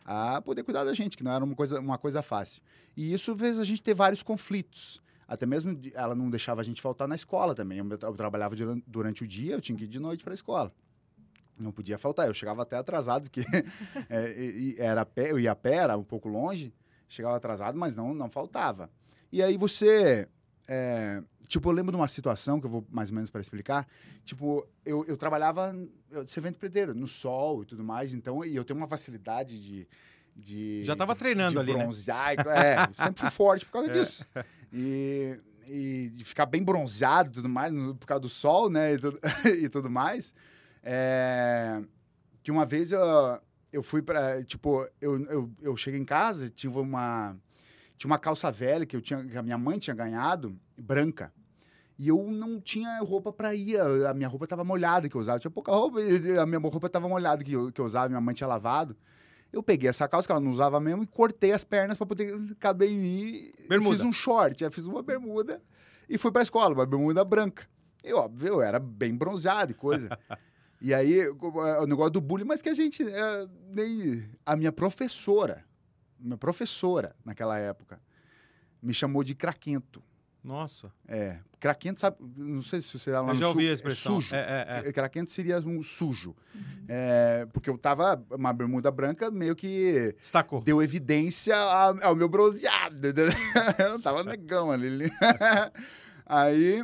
a 0.05 0.41
poder 0.41 0.63
cuidar 0.63 0.83
da 0.83 0.93
gente, 0.93 1.15
que 1.15 1.23
não 1.23 1.31
era 1.31 1.43
uma 1.43 1.55
coisa, 1.55 1.79
uma 1.79 1.97
coisa 1.97 2.21
fácil. 2.21 2.61
E 2.95 3.13
isso 3.13 3.35
fez 3.35 3.59
a 3.59 3.63
gente 3.63 3.81
ter 3.81 3.93
vários 3.93 4.23
conflitos. 4.23 5.01
Até 5.31 5.45
mesmo 5.45 5.79
ela 5.93 6.13
não 6.13 6.29
deixava 6.29 6.59
a 6.59 6.63
gente 6.63 6.81
faltar 6.81 7.07
na 7.07 7.15
escola 7.15 7.55
também. 7.55 7.77
Eu, 7.77 7.87
eu 7.89 8.13
trabalhava 8.15 8.53
duran- 8.53 8.81
durante 8.85 9.23
o 9.23 9.27
dia, 9.27 9.53
eu 9.53 9.61
tinha 9.61 9.77
que 9.77 9.85
ir 9.85 9.87
de 9.87 9.97
noite 9.97 10.23
para 10.25 10.33
a 10.33 10.35
escola. 10.35 10.73
Não 11.57 11.71
podia 11.71 11.97
faltar. 11.97 12.27
Eu 12.27 12.33
chegava 12.33 12.63
até 12.63 12.75
atrasado, 12.75 13.23
porque 13.29 13.41
é, 14.09 14.75
era 14.77 15.05
pé, 15.05 15.31
eu 15.31 15.39
ia 15.39 15.51
a 15.53 15.55
pé, 15.55 15.75
era 15.75 15.97
um 15.97 16.03
pouco 16.03 16.27
longe. 16.27 16.73
Chegava 17.07 17.35
atrasado, 17.37 17.77
mas 17.77 17.95
não, 17.95 18.13
não 18.13 18.29
faltava. 18.29 18.89
E 19.31 19.41
aí 19.41 19.55
você... 19.55 20.27
é, 20.67 21.23
tipo, 21.47 21.69
eu 21.69 21.73
lembro 21.73 21.91
de 21.93 21.97
uma 21.97 22.07
situação 22.09 22.59
que 22.59 22.65
eu 22.65 22.69
vou 22.69 22.85
mais 22.89 23.09
ou 23.09 23.15
menos 23.15 23.29
para 23.29 23.39
explicar. 23.39 23.87
Tipo, 24.25 24.67
eu, 24.85 25.05
eu 25.05 25.15
trabalhava 25.15 25.73
eu, 26.09 26.27
servente 26.27 26.57
preteiro, 26.57 26.93
no 26.93 27.07
sol 27.07 27.63
e 27.63 27.65
tudo 27.65 27.83
mais. 27.85 28.13
Então, 28.13 28.43
e 28.43 28.53
eu 28.53 28.65
tenho 28.65 28.77
uma 28.77 28.87
facilidade 28.87 29.57
de... 29.61 29.87
de 30.35 30.83
Já 30.85 30.95
tava 30.95 31.13
de- 31.13 31.19
treinando 31.19 31.51
de 31.53 31.59
ali, 31.59 31.73
né? 31.73 31.79
bronzear, 31.79 32.35
É, 32.47 32.89
sempre 32.93 33.21
fui 33.21 33.29
forte 33.29 33.65
por 33.65 33.71
causa 33.73 33.89
É. 33.91 33.93
disso. 33.93 34.25
E, 34.71 35.39
e 35.67 36.09
de 36.13 36.23
ficar 36.23 36.45
bem 36.45 36.63
bronzeado 36.63 37.29
e 37.29 37.33
tudo 37.33 37.49
mais, 37.49 37.73
por 37.99 38.05
causa 38.05 38.21
do 38.21 38.29
sol, 38.29 38.69
né? 38.69 38.93
E 38.93 38.97
tudo, 38.97 39.19
e 39.61 39.69
tudo 39.69 39.89
mais. 39.89 40.33
É, 40.83 41.81
que 42.41 42.51
uma 42.51 42.65
vez 42.65 42.91
eu, 42.91 43.01
eu 43.71 43.83
fui 43.83 44.01
para 44.01 44.43
Tipo, 44.43 44.87
eu, 44.99 45.23
eu, 45.25 45.51
eu 45.61 45.77
cheguei 45.77 45.99
em 45.99 46.05
casa, 46.05 46.49
tive 46.49 46.77
uma. 46.77 47.35
Tinha 47.97 48.09
uma 48.09 48.17
calça 48.17 48.51
velha 48.51 48.85
que, 48.85 48.95
eu 48.95 49.01
tinha, 49.01 49.23
que 49.23 49.37
a 49.37 49.43
minha 49.43 49.59
mãe 49.59 49.77
tinha 49.77 49.95
ganhado, 49.95 50.57
branca. 50.75 51.31
E 51.99 52.07
eu 52.07 52.31
não 52.31 52.59
tinha 52.59 52.99
roupa 53.01 53.31
para 53.31 53.53
ir. 53.53 53.79
A 53.79 54.13
minha 54.13 54.27
roupa 54.27 54.45
estava 54.45 54.63
molhada 54.63 55.07
que 55.07 55.15
eu 55.15 55.21
usava. 55.21 55.35
Eu 55.35 55.41
tinha 55.41 55.51
pouca 55.51 55.71
roupa, 55.71 55.99
a 56.41 56.45
minha 56.47 56.59
roupa 56.59 56.87
estava 56.87 57.07
molhada 57.07 57.43
que 57.43 57.53
eu, 57.53 57.71
que 57.71 57.79
eu 57.79 57.85
usava, 57.85 58.09
minha 58.09 58.19
mãe 58.19 58.33
tinha 58.33 58.47
lavado. 58.47 58.97
Eu 59.51 59.61
peguei 59.61 59.89
essa 59.89 60.07
calça 60.07 60.27
que 60.27 60.31
ela 60.31 60.39
não 60.39 60.51
usava 60.51 60.79
mesmo 60.79 61.03
e 61.03 61.07
cortei 61.07 61.51
as 61.51 61.63
pernas 61.63 61.97
para 61.97 62.07
poder 62.07 62.55
caber 62.55 62.89
em 62.89 62.97
mim. 62.97 63.51
Bermuda. 63.67 63.95
Fiz 63.95 64.05
um 64.05 64.13
short, 64.13 64.63
aí 64.63 64.71
fiz 64.71 64.85
uma 64.85 65.03
bermuda 65.03 65.61
e 66.07 66.17
fui 66.17 66.31
para 66.31 66.41
a 66.41 66.43
escola, 66.43 66.73
uma 66.73 66.85
bermuda 66.85 67.23
branca. 67.25 67.67
E 68.03 68.13
óbvio, 68.13 68.47
eu 68.47 68.61
era 68.61 68.79
bem 68.79 69.15
bronzeado 69.15 69.71
e 69.71 69.75
coisa. 69.75 70.09
e 70.81 70.93
aí, 70.93 71.27
o 71.27 71.37
o 71.81 71.85
negócio 71.85 72.11
do 72.11 72.21
bullying, 72.21 72.45
mas 72.45 72.61
que 72.61 72.69
a 72.69 72.73
gente. 72.73 73.03
é, 73.07 73.47
nem, 73.69 74.29
a 74.45 74.55
minha 74.55 74.71
professora, 74.71 75.63
minha 76.19 76.37
professora 76.37 77.15
naquela 77.23 77.57
época, 77.57 78.01
me 78.81 78.93
chamou 78.93 79.23
de 79.23 79.35
craquento. 79.35 80.01
Nossa, 80.43 80.91
É, 81.07 81.37
craquento, 81.59 82.01
sabe? 82.01 82.17
Não 82.35 82.61
sei 82.63 82.81
se 82.81 82.97
você 82.97 83.11
lá 83.11 83.19
eu 83.19 83.25
no 83.27 83.35
já 83.35 83.41
sul, 83.41 83.49
ouvi 83.49 83.67
a 83.67 83.71
é 83.71 83.73
expressão. 83.73 84.19
sujo. 84.19 84.33
É, 84.35 84.83
é, 84.83 84.89
é. 84.89 84.91
Craquento 84.91 85.31
seria 85.31 85.59
um 85.59 85.83
sujo. 85.83 86.35
É, 86.87 87.45
porque 87.53 87.69
eu 87.69 87.77
tava, 87.77 88.23
uma 88.31 88.51
bermuda 88.51 88.89
branca 88.89 89.29
meio 89.29 89.55
que 89.55 90.15
Destacou. 90.19 90.61
deu 90.63 90.81
evidência 90.81 91.55
a- 91.55 92.07
ao 92.07 92.15
meu 92.15 92.27
bronzeado. 92.27 93.07
eu 93.79 94.01
tava 94.01 94.23
negão 94.23 94.71
ali. 94.71 95.11
Aí, 96.25 96.83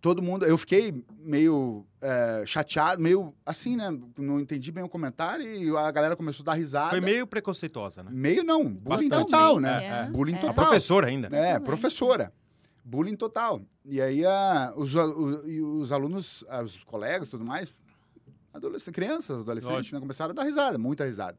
todo 0.00 0.22
mundo, 0.22 0.44
eu 0.44 0.56
fiquei 0.58 1.04
meio 1.18 1.84
é, 2.00 2.44
chateado, 2.46 3.02
meio 3.02 3.34
assim, 3.44 3.76
né? 3.76 3.88
Não 4.18 4.38
entendi 4.40 4.70
bem 4.70 4.84
o 4.84 4.88
comentário 4.88 5.44
e 5.44 5.76
a 5.76 5.90
galera 5.90 6.16
começou 6.16 6.42
a 6.44 6.46
dar 6.46 6.54
risada. 6.54 6.90
Foi 6.90 7.00
meio 7.00 7.26
preconceituosa, 7.26 8.02
né? 8.02 8.10
Meio 8.12 8.44
não, 8.44 8.62
bullying 8.64 9.08
Bastante. 9.08 9.24
total, 9.30 9.60
né? 9.60 9.84
É, 9.84 10.10
Bullying 10.10 10.34
é. 10.34 10.38
A 10.38 10.40
total. 10.40 10.54
professora 10.54 11.06
ainda. 11.08 11.26
É, 11.26 11.30
Totalmente. 11.30 11.64
professora. 11.64 12.32
Bullying 12.84 13.16
total. 13.16 13.60
E 13.84 14.00
aí 14.00 14.24
a- 14.24 14.72
os, 14.76 14.94
o- 14.94 15.80
os 15.80 15.90
alunos, 15.90 16.44
os 16.64 16.82
colegas 16.84 17.28
tudo 17.28 17.44
mais, 17.44 17.80
adolescentes, 18.54 18.94
crianças, 18.94 19.40
adolescentes, 19.40 19.92
né, 19.92 19.98
começaram 20.00 20.30
a 20.30 20.34
dar 20.34 20.44
risada, 20.44 20.78
muita 20.78 21.04
risada. 21.04 21.36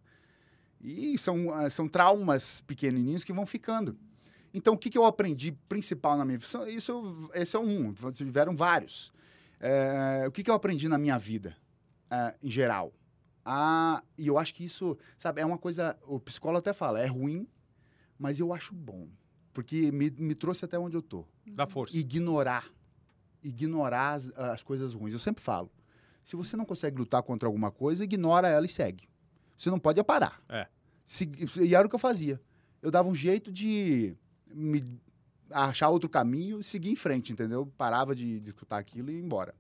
E 0.82 1.18
são, 1.18 1.52
ah, 1.54 1.70
são 1.70 1.88
traumas 1.88 2.62
pequenininhos 2.62 3.24
que 3.24 3.34
vão 3.34 3.46
ficando. 3.46 3.98
Então, 4.54 4.74
o 4.74 4.78
que, 4.78 4.90
que 4.90 4.98
eu 4.98 5.06
aprendi 5.06 5.52
principal 5.68 6.18
na 6.18 6.26
minha 6.26 6.38
vida? 6.38 6.70
Isso, 6.70 7.30
esse 7.34 7.56
é 7.56 7.60
um, 7.60 7.94
tiveram 8.12 8.56
vários. 8.56 9.12
É, 9.60 10.26
o 10.28 10.32
que, 10.32 10.44
que 10.44 10.50
eu 10.50 10.56
aprendi 10.56 10.88
na 10.88 10.98
minha 10.98 11.18
vida, 11.18 11.56
ah, 12.10 12.34
em 12.42 12.50
geral? 12.50 12.94
Ah, 13.46 14.04
e 14.18 14.28
eu 14.28 14.38
acho 14.38 14.54
que 14.54 14.64
isso, 14.66 14.98
sabe, 15.18 15.42
é 15.42 15.46
uma 15.46 15.58
coisa, 15.58 15.98
o 16.06 16.20
psicólogo 16.20 16.60
até 16.60 16.74
fala, 16.74 17.00
é 17.00 17.06
ruim, 17.08 17.48
mas 18.20 18.40
eu 18.40 18.54
acho 18.54 18.74
bom. 18.74 19.08
Porque 19.54 19.92
me, 19.92 20.10
me 20.12 20.36
trouxe 20.36 20.66
até 20.66 20.78
onde 20.78 20.96
eu 20.96 21.02
tô. 21.02 21.26
Da 21.46 21.66
força. 21.66 21.98
Ignorar. 21.98 22.70
Ignorar 23.44 24.14
as, 24.14 24.30
as 24.38 24.64
coisas 24.64 24.94
ruins. 24.94 25.14
Eu 25.14 25.20
sempre 25.20 25.44
falo. 25.44 25.72
Se 26.24 26.36
você 26.36 26.56
não 26.58 26.66
consegue 26.66 26.98
lutar 26.98 27.24
contra 27.24 27.48
alguma 27.48 27.72
coisa, 27.72 28.04
ignora 28.04 28.48
ela 28.50 28.66
e 28.66 28.70
segue. 28.70 29.08
Você 29.58 29.70
não 29.70 29.80
pode 29.80 30.00
é 30.00 30.04
parar. 30.04 30.42
É. 30.50 30.68
Se- 31.06 31.30
e 31.62 31.74
era 31.74 31.88
o 31.88 31.90
que 31.90 31.96
eu 31.96 32.00
fazia. 32.00 32.40
Eu 32.82 32.92
dava 32.92 33.08
um 33.08 33.16
jeito 33.16 33.52
de 33.52 34.16
me 34.54 34.84
achar 35.52 35.90
outro 35.90 36.10
caminho 36.10 36.60
e 36.60 36.64
seguir 36.64 36.90
em 36.90 36.96
frente, 36.96 37.32
entendeu? 37.32 37.72
Parava 37.78 38.14
de, 38.16 38.40
de 38.40 38.50
escutar 38.50 38.78
aquilo 38.78 39.10
e 39.10 39.16
ir 39.16 39.24
embora. 39.24 39.54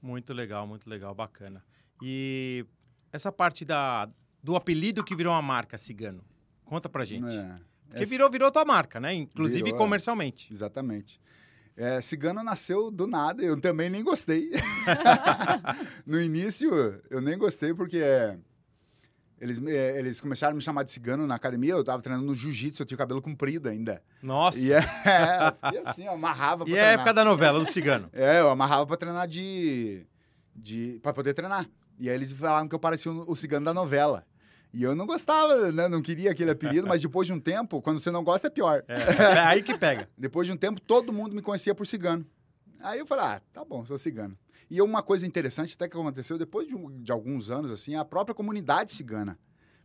Muito 0.00 0.32
legal, 0.32 0.66
muito 0.66 0.88
legal, 0.88 1.14
bacana. 1.14 1.64
E 2.02 2.64
essa 3.12 3.32
parte 3.32 3.64
da, 3.64 4.08
do 4.42 4.56
apelido 4.56 5.02
que 5.04 5.14
virou 5.14 5.32
uma 5.32 5.42
marca, 5.42 5.76
Cigano. 5.78 6.22
Conta 6.64 6.88
pra 6.88 7.04
gente. 7.04 7.34
É. 7.34 7.58
Porque 7.88 8.02
Essa- 8.02 8.10
virou, 8.10 8.30
virou 8.30 8.50
tua 8.50 8.64
marca, 8.64 8.98
né? 9.00 9.14
Inclusive 9.14 9.62
Virou, 9.64 9.76
é. 9.76 9.78
comercialmente. 9.78 10.52
Exatamente. 10.52 11.20
É, 11.76 12.00
Cigano 12.00 12.42
nasceu 12.42 12.90
do 12.90 13.06
nada, 13.06 13.42
eu 13.42 13.60
também 13.60 13.90
nem 13.90 14.02
gostei. 14.02 14.50
no 16.06 16.20
início, 16.20 16.70
eu 17.10 17.20
nem 17.20 17.36
gostei 17.36 17.74
porque 17.74 17.98
é, 17.98 18.38
eles, 19.40 19.64
é, 19.66 19.98
eles 19.98 20.20
começaram 20.20 20.52
a 20.52 20.56
me 20.56 20.62
chamar 20.62 20.82
de 20.82 20.90
cigano 20.90 21.26
na 21.26 21.34
academia, 21.34 21.72
eu 21.72 21.84
tava 21.84 22.00
treinando 22.02 22.26
no 22.26 22.34
jiu-jitsu, 22.34 22.82
eu 22.82 22.86
tinha 22.86 22.96
o 22.96 22.98
cabelo 22.98 23.20
comprido 23.20 23.68
ainda. 23.68 24.02
Nossa. 24.22 24.58
E, 24.58 24.72
é, 24.72 24.80
e 25.74 25.78
assim, 25.88 26.04
eu 26.06 26.12
amarrava 26.12 26.64
pra 26.64 26.72
E 26.72 26.76
é 26.76 26.80
a 26.80 26.82
treinar. 26.84 26.94
época 27.00 27.14
da 27.14 27.24
novela, 27.24 27.58
do 27.58 27.66
Cigano. 27.66 28.08
É, 28.12 28.40
eu 28.40 28.50
amarrava 28.50 28.86
pra 28.86 28.96
treinar 28.96 29.28
de... 29.28 30.06
de 30.54 30.98
pra 31.02 31.12
poder 31.12 31.34
treinar. 31.34 31.68
E 31.98 32.08
aí 32.08 32.14
eles 32.14 32.32
falaram 32.32 32.68
que 32.68 32.74
eu 32.74 32.78
parecia 32.78 33.10
o, 33.12 33.30
o 33.30 33.36
cigano 33.36 33.64
da 33.64 33.72
novela. 33.74 34.24
E 34.72 34.82
eu 34.82 34.94
não 34.94 35.06
gostava, 35.06 35.72
né? 35.72 35.88
Não 35.88 36.02
queria 36.02 36.30
aquele 36.30 36.50
apelido, 36.50 36.86
mas 36.86 37.00
depois 37.00 37.26
de 37.26 37.32
um 37.32 37.40
tempo, 37.40 37.80
quando 37.80 37.98
você 37.98 38.10
não 38.10 38.22
gosta, 38.22 38.48
é 38.48 38.50
pior. 38.50 38.84
É, 38.86 38.94
é 39.22 39.38
aí 39.40 39.62
que 39.62 39.76
pega. 39.78 40.06
Depois 40.18 40.46
de 40.46 40.52
um 40.52 40.56
tempo, 40.56 40.78
todo 40.80 41.12
mundo 41.14 41.34
me 41.34 41.40
conhecia 41.40 41.74
por 41.74 41.86
cigano. 41.86 42.26
Aí 42.80 42.98
eu 42.98 43.06
falei, 43.06 43.24
ah, 43.24 43.40
tá 43.54 43.64
bom, 43.64 43.86
sou 43.86 43.96
cigano. 43.96 44.36
E 44.70 44.82
uma 44.82 45.02
coisa 45.02 45.26
interessante 45.26 45.74
até 45.74 45.88
que 45.88 45.96
aconteceu, 45.96 46.36
depois 46.36 46.66
de, 46.66 46.74
um- 46.74 47.00
de 47.02 47.12
alguns 47.12 47.50
anos, 47.50 47.70
assim, 47.70 47.94
a 47.94 48.04
própria 48.04 48.34
comunidade 48.34 48.92
cigana 48.92 49.38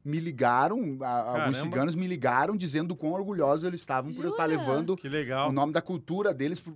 me 0.03 0.19
ligaram, 0.19 0.97
a- 1.01 1.41
alguns 1.43 1.57
ciganos 1.59 1.93
me 1.93 2.07
ligaram 2.07 2.57
dizendo 2.57 2.95
quão 2.95 3.11
orgulhosos 3.13 3.63
eles 3.63 3.79
estavam 3.79 4.11
por 4.11 4.25
eu 4.25 4.31
estar 4.31 4.49
Jura? 4.49 4.59
levando 4.59 4.97
Que 4.97 5.07
legal. 5.07 5.49
o 5.49 5.51
nome 5.51 5.71
da 5.71 5.81
cultura 5.81 6.33
deles. 6.33 6.59
pro- 6.59 6.75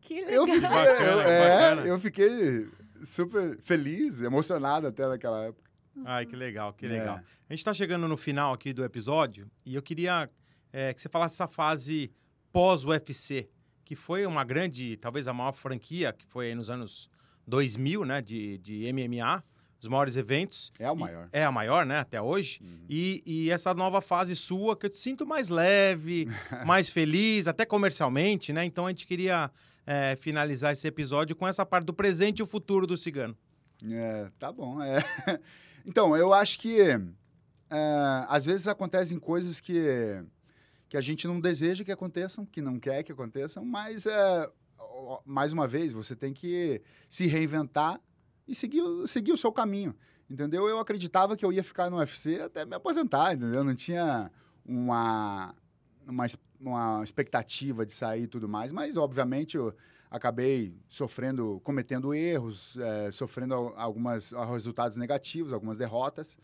Que 0.00 0.14
Eu 0.20 0.44
legal. 0.44 0.46
fiquei, 0.46 0.60
Bacana, 0.60 1.10
eu, 1.10 1.20
é, 1.20 1.48
bacana. 1.74 1.86
eu 1.88 2.00
fiquei 2.00 2.68
super 3.04 3.58
feliz, 3.62 4.22
emocionado 4.22 4.86
até 4.86 5.06
naquela 5.06 5.44
época. 5.44 5.68
Ai, 6.04 6.24
que 6.26 6.36
legal, 6.36 6.72
que 6.72 6.86
É. 6.86 6.88
legal. 6.88 7.16
A 7.16 7.52
gente 7.52 7.58
está 7.60 7.74
chegando 7.74 8.06
no 8.08 8.16
final 8.16 8.52
aqui 8.54 8.72
do 8.72 8.84
episódio 8.84 9.50
e 9.64 9.74
eu 9.74 9.82
queria 9.82 10.30
é, 10.72 10.92
que 10.94 11.00
você 11.02 11.08
falasse 11.08 11.34
essa 11.34 11.48
fase 11.48 12.10
pós-UFC, 12.52 13.48
que 13.84 13.94
foi 13.94 14.26
uma 14.26 14.42
grande, 14.44 14.96
talvez 14.96 15.28
a 15.28 15.32
maior 15.32 15.52
franquia, 15.52 16.12
que 16.12 16.24
foi 16.26 16.46
aí 16.48 16.54
nos 16.54 16.70
anos 16.70 17.08
2000, 17.46 18.04
né, 18.04 18.20
de, 18.22 18.58
de 18.58 18.92
MMA, 18.92 19.42
os 19.80 19.88
maiores 19.88 20.16
eventos. 20.16 20.72
É 20.78 20.90
o 20.90 20.94
E- 20.94 20.98
maior. 20.98 21.28
É 21.32 21.44
a 21.44 21.52
maior, 21.52 21.86
né, 21.86 21.98
até 21.98 22.20
hoje. 22.20 22.60
Uhum. 22.62 22.84
E, 22.88 23.22
e 23.26 23.50
essa 23.50 23.72
nova 23.74 24.00
fase 24.00 24.34
sua, 24.34 24.76
que 24.76 24.86
eu 24.86 24.90
te 24.90 24.98
sinto 24.98 25.26
mais 25.26 25.48
leve, 25.48 26.26
mais 26.66 26.88
feliz, 26.88 27.46
até 27.48 27.64
comercialmente, 27.64 28.52
né? 28.52 28.64
Então 28.64 28.86
a 28.86 28.90
gente 28.90 29.06
queria 29.06 29.50
é, 29.86 30.16
finalizar 30.20 30.72
esse 30.72 30.86
episódio 30.88 31.36
com 31.36 31.46
essa 31.46 31.64
parte 31.64 31.84
do 31.86 31.94
presente 31.94 32.40
e 32.40 32.42
o 32.42 32.46
futuro 32.46 32.86
do 32.86 32.96
cigano. 32.96 33.36
É, 33.88 34.30
tá 34.38 34.50
bom. 34.52 34.82
É. 34.82 34.98
Então, 35.88 36.16
eu 36.16 36.34
acho 36.34 36.58
que 36.58 36.80
é, 36.80 36.98
às 38.28 38.44
vezes 38.44 38.66
acontecem 38.66 39.20
coisas 39.20 39.60
que, 39.60 40.20
que 40.88 40.96
a 40.96 41.00
gente 41.00 41.28
não 41.28 41.40
deseja 41.40 41.84
que 41.84 41.92
aconteçam, 41.92 42.44
que 42.44 42.60
não 42.60 42.76
quer 42.76 43.04
que 43.04 43.12
aconteçam, 43.12 43.64
mas 43.64 44.04
é, 44.04 44.50
mais 45.24 45.52
uma 45.52 45.66
vez, 45.66 45.92
você 45.92 46.14
tem 46.16 46.32
que 46.32 46.82
se 47.08 47.26
reinventar 47.26 48.00
e 48.46 48.54
seguir, 48.54 48.82
seguir 49.06 49.32
o 49.32 49.36
seu 49.36 49.52
caminho. 49.52 49.94
Entendeu? 50.28 50.68
Eu 50.68 50.78
acreditava 50.78 51.36
que 51.36 51.44
eu 51.44 51.52
ia 51.52 51.62
ficar 51.62 51.88
no 51.88 51.98
UFC 51.98 52.40
até 52.40 52.64
me 52.64 52.74
aposentar, 52.74 53.34
entendeu? 53.34 53.62
Não 53.62 53.74
tinha 53.74 54.30
uma, 54.64 55.54
uma, 56.06 56.26
uma 56.60 57.04
expectativa 57.04 57.86
de 57.86 57.92
sair 57.92 58.22
e 58.22 58.26
tudo 58.26 58.48
mais, 58.48 58.72
mas 58.72 58.96
obviamente 58.96 59.56
eu 59.56 59.72
acabei 60.10 60.76
sofrendo, 60.88 61.60
cometendo 61.62 62.12
erros, 62.14 62.76
eh, 62.76 63.10
sofrendo 63.12 63.54
al- 63.54 63.74
algumas 63.76 64.32
resultados 64.50 64.96
negativos, 64.96 65.52
algumas 65.52 65.76
derrotas. 65.76 66.36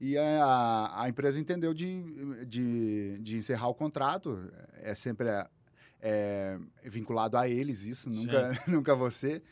E 0.00 0.16
a, 0.16 1.02
a 1.02 1.08
empresa 1.08 1.40
entendeu 1.40 1.74
de, 1.74 2.44
de, 2.46 3.18
de 3.20 3.36
encerrar 3.36 3.68
o 3.68 3.74
contrato. 3.74 4.38
É 4.74 4.94
sempre 4.94 5.28
é, 5.28 5.46
é, 6.00 6.58
vinculado 6.84 7.36
a 7.36 7.48
eles 7.48 7.84
isso, 7.84 8.08
nunca, 8.08 8.48
nunca 8.68 8.94
você. 8.94 9.42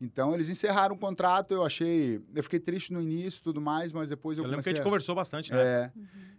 Então 0.00 0.34
eles 0.34 0.48
encerraram 0.48 0.94
o 0.94 0.98
contrato. 0.98 1.52
Eu 1.52 1.64
achei, 1.64 2.20
eu 2.34 2.42
fiquei 2.42 2.60
triste 2.60 2.92
no 2.92 3.00
início, 3.00 3.38
e 3.38 3.42
tudo 3.42 3.60
mais, 3.60 3.92
mas 3.92 4.08
depois 4.08 4.38
Eu, 4.38 4.44
eu, 4.44 4.50
lembro 4.50 4.62
que 4.62 4.68
a 4.68 4.72
gente 4.74 4.84
conversou 4.84 5.14
bastante, 5.14 5.52
né? 5.52 5.58
é, 5.58 5.92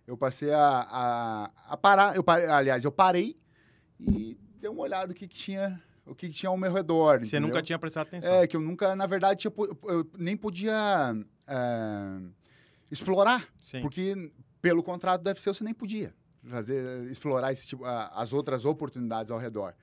eu 0.05 0.15
passei 0.15 0.51
a, 0.51 0.87
a, 0.89 1.51
a 1.69 1.77
parar, 1.77 2.15
eu 2.15 2.23
parei, 2.23 2.47
aliás, 2.47 2.83
eu 2.85 2.91
parei 2.91 3.37
e 3.99 4.37
dei 4.59 4.69
uma 4.69 4.81
olhada 4.81 5.11
o 5.11 5.15
que, 5.15 5.27
que 5.27 5.35
tinha, 5.35 5.81
o 6.05 6.13
que, 6.13 6.27
que 6.27 6.33
tinha 6.33 6.49
ao 6.49 6.57
meu 6.57 6.71
redor. 6.71 7.19
Você 7.19 7.37
entendeu? 7.37 7.47
nunca 7.47 7.63
tinha 7.63 7.79
prestado 7.79 8.07
atenção. 8.07 8.33
É, 8.33 8.47
que 8.47 8.55
eu 8.55 8.61
nunca, 8.61 8.95
na 8.95 9.07
verdade, 9.07 9.41
tinha, 9.41 9.51
po- 9.51 9.77
eu 9.85 10.09
nem 10.17 10.37
podia 10.37 11.15
é, 11.47 12.19
explorar, 12.91 13.47
Sim. 13.61 13.81
porque 13.81 14.31
pelo 14.61 14.83
contrato 14.83 15.23
do 15.23 15.27
UFC 15.27 15.51
você 15.51 15.63
nem 15.63 15.73
podia 15.73 16.13
fazer, 16.45 17.03
explorar 17.09 17.51
esse 17.51 17.67
tipo, 17.67 17.83
as 17.85 18.33
outras 18.33 18.65
oportunidades 18.65 19.31
ao 19.31 19.39
redor. 19.39 19.73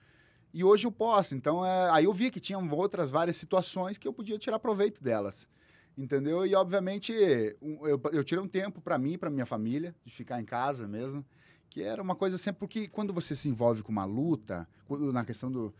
E 0.52 0.62
hoje 0.62 0.86
eu 0.86 0.92
posso, 0.92 1.34
então 1.34 1.64
é, 1.66 1.90
aí 1.90 2.04
eu 2.04 2.12
vi 2.12 2.30
que 2.30 2.38
tinham 2.38 2.68
outras 2.70 3.10
várias 3.10 3.36
situações 3.36 3.98
que 3.98 4.06
eu 4.06 4.12
podia 4.12 4.38
tirar 4.38 4.58
proveito 4.58 5.02
delas. 5.02 5.48
Entendeu? 5.96 6.44
E 6.44 6.54
obviamente 6.56 7.12
eu, 7.12 8.00
eu 8.12 8.24
tirei 8.24 8.42
um 8.42 8.48
tempo 8.48 8.80
para 8.80 8.98
mim, 8.98 9.16
para 9.16 9.30
minha 9.30 9.46
família, 9.46 9.94
de 10.04 10.12
ficar 10.12 10.40
em 10.40 10.44
casa 10.44 10.88
mesmo, 10.88 11.24
que 11.70 11.82
era 11.82 12.02
uma 12.02 12.16
coisa 12.16 12.36
sempre 12.36 12.58
porque 12.60 12.88
quando 12.88 13.12
você 13.12 13.36
se 13.36 13.48
envolve 13.48 13.82
com 13.82 13.92
uma 13.92 14.04
luta, 14.04 14.66
quando- 14.86 15.12
na 15.12 15.24
questão 15.24 15.50
do 15.52 15.72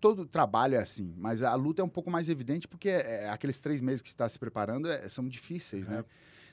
todo 0.00 0.26
trabalho 0.26 0.74
é 0.74 0.78
assim, 0.78 1.14
mas 1.16 1.42
a 1.42 1.54
luta 1.54 1.80
é 1.80 1.84
um 1.84 1.88
pouco 1.88 2.10
mais 2.10 2.28
evidente 2.28 2.66
porque 2.68 2.88
é, 2.90 3.28
aqueles 3.30 3.58
três 3.58 3.80
meses 3.82 4.02
que 4.02 4.08
está 4.08 4.26
se 4.28 4.38
preparando 4.38 4.90
é- 4.90 5.08
são 5.08 5.26
difíceis, 5.28 5.86
né? 5.88 6.04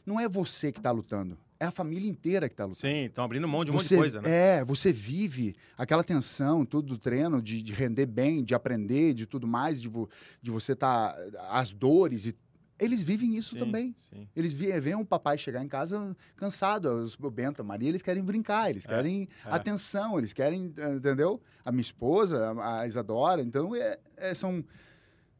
Não 0.06 0.18
é 0.20 0.28
você 0.30 0.72
que 0.72 0.80
está 0.80 0.92
lutando, 0.92 1.38
é 1.60 1.66
a 1.66 1.72
família 1.72 2.10
inteira 2.10 2.48
que 2.48 2.54
está 2.54 2.64
lutando. 2.64 2.80
Sim, 2.80 3.06
estão 3.06 3.24
abrindo 3.24 3.48
mão 3.48 3.66
de 3.66 3.72
um 3.72 3.74
monte 3.74 3.84
Você- 3.84 3.96
de 3.96 4.00
coisa, 4.02 4.22
né? 4.22 4.60
É, 4.60 4.64
você 4.64 4.92
vive 4.92 5.56
aquela 5.78 6.04
tensão, 6.04 6.66
tudo 6.66 6.88
do 6.90 6.98
treino, 6.98 7.42
de, 7.42 7.62
de 7.62 7.74
render 7.74 8.06
bem, 8.06 8.44
de 8.44 8.56
aprender, 8.56 9.14
de 9.14 9.26
tudo 9.26 9.46
mais, 9.46 9.82
de, 9.82 9.88
vo- 9.90 10.10
de 10.42 10.50
você 10.52 10.72
estar. 10.72 11.16
as 11.50 11.72
dores. 11.72 12.26
e 12.28 12.36
Eles 12.80 13.04
vivem 13.04 13.36
isso 13.36 13.56
Sim, 13.56 13.60
também. 13.60 13.96
Sim. 14.10 14.26
Eles 14.34 14.54
veem 14.54 14.96
o 14.96 15.04
papai 15.06 15.38
chegar 15.38 15.62
em 15.62 15.68
casa 15.68 16.16
cansado, 16.38 16.86
os, 17.02 17.16
o 17.20 17.30
Bento, 17.30 17.62
a 17.62 17.66
Maria, 17.66 17.90
eles 17.90 18.02
querem 18.02 18.24
brincar, 18.24 18.70
eles 18.70 18.86
É, 18.86 18.88
querem 18.88 19.28
é. 19.46 19.50
atenção, 19.52 20.18
eles 20.18 20.32
querem, 20.32 20.74
entendeu? 20.96 21.42
A 21.66 21.74
minha 21.74 21.82
esposa, 21.82 22.52
a, 22.58 22.80
a 22.82 22.88
Isadora, 22.88 23.42
então 23.42 23.76
é, 23.76 24.00
é- 24.16 24.34
são, 24.34 24.64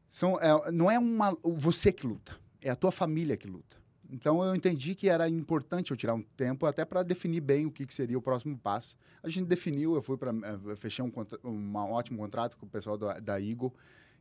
são 0.10 0.38
é, 0.42 0.70
não 0.72 0.92
é 0.92 1.00
uma 1.00 1.38
você 1.44 1.94
que 1.94 2.06
luta, 2.06 2.36
é 2.62 2.70
a 2.70 2.76
tua 2.76 2.92
família 2.92 3.38
que 3.38 3.48
luta. 3.48 3.79
Então 4.12 4.44
eu 4.44 4.56
entendi 4.56 4.96
que 4.96 5.08
era 5.08 5.30
importante 5.30 5.92
eu 5.92 5.98
tirar 5.98 6.16
um 6.16 6.22
tempo 6.36 6.66
até 6.66 6.84
para 6.84 7.04
definir 7.04 7.42
bem 7.42 7.66
o 7.66 7.72
que, 7.72 7.86
que 7.86 7.94
seria 7.94 8.18
o 8.18 8.22
próximo 8.22 8.58
passo. 8.58 8.98
A 9.22 9.30
gente 9.30 9.46
definiu, 9.46 9.94
eu 9.96 10.02
fui 10.02 10.18
para 10.18 10.32
fechei 10.78 11.06
um, 11.06 11.12
um 11.48 11.76
ótimo 11.92 12.18
contrato 12.18 12.58
com 12.58 12.66
o 12.66 12.70
pessoal 12.70 12.98
da, 12.98 13.20
da 13.20 13.40
Eagle, 13.40 13.74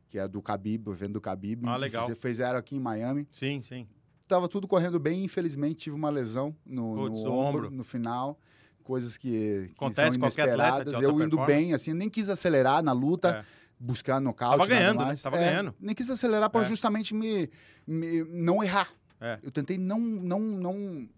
que 0.07 0.19
é 0.19 0.27
do 0.27 0.39
Khabib, 0.41 0.87
o 0.89 0.93
evento 0.93 1.13
do 1.13 1.19
Khabib. 1.19 1.63
Ah, 1.67 1.77
legal. 1.77 2.05
Fiz- 2.05 2.17
Fizeram 2.17 2.59
aqui 2.59 2.75
em 2.75 2.79
Miami 2.79 3.27
Sim, 3.31 3.61
sim. 3.63 3.87
estava 4.21 4.47
tudo 4.47 4.67
correndo 4.67 4.99
bem, 4.99 5.23
infelizmente 5.23 5.75
tive 5.75 5.95
uma 5.95 6.09
lesão 6.09 6.55
no, 6.65 6.93
Putz, 6.95 7.21
no 7.23 7.31
ombro, 7.31 7.61
ombro. 7.65 7.71
no 7.71 7.83
final, 7.83 8.39
coisas 8.83 9.17
que, 9.17 9.65
que 9.69 9.73
Acontece 9.75 10.13
são 10.13 10.21
inesperadas. 10.21 11.01
Eu 11.01 11.19
indo 11.23 11.43
bem, 11.45 11.73
assim, 11.73 11.93
nem 11.93 12.09
quis 12.09 12.29
acelerar 12.29 12.83
na 12.83 12.91
luta, 12.91 13.37
É. 13.43 13.45
buscar 13.79 14.19
nocaute, 14.19 14.57
Tava 14.59 14.67
ganhando, 14.69 14.99
né? 14.99 15.05
mais. 15.05 15.21
Tava 15.21 15.37
É, 15.37 15.45
ganhando. 15.49 15.73
Nem 15.79 15.95
quis 15.95 16.09
acelerar 16.11 16.49
para 16.49 16.61
É. 16.61 16.65
justamente 16.65 17.13
me, 17.15 17.49
me- 17.87 18.23
não 18.25 18.63
errar. 18.63 18.91
É. 19.19 19.39
Eu 19.43 19.51
tentei 19.51 19.77
não, 19.77 19.99
não, 19.99 20.39
não 20.39 21.09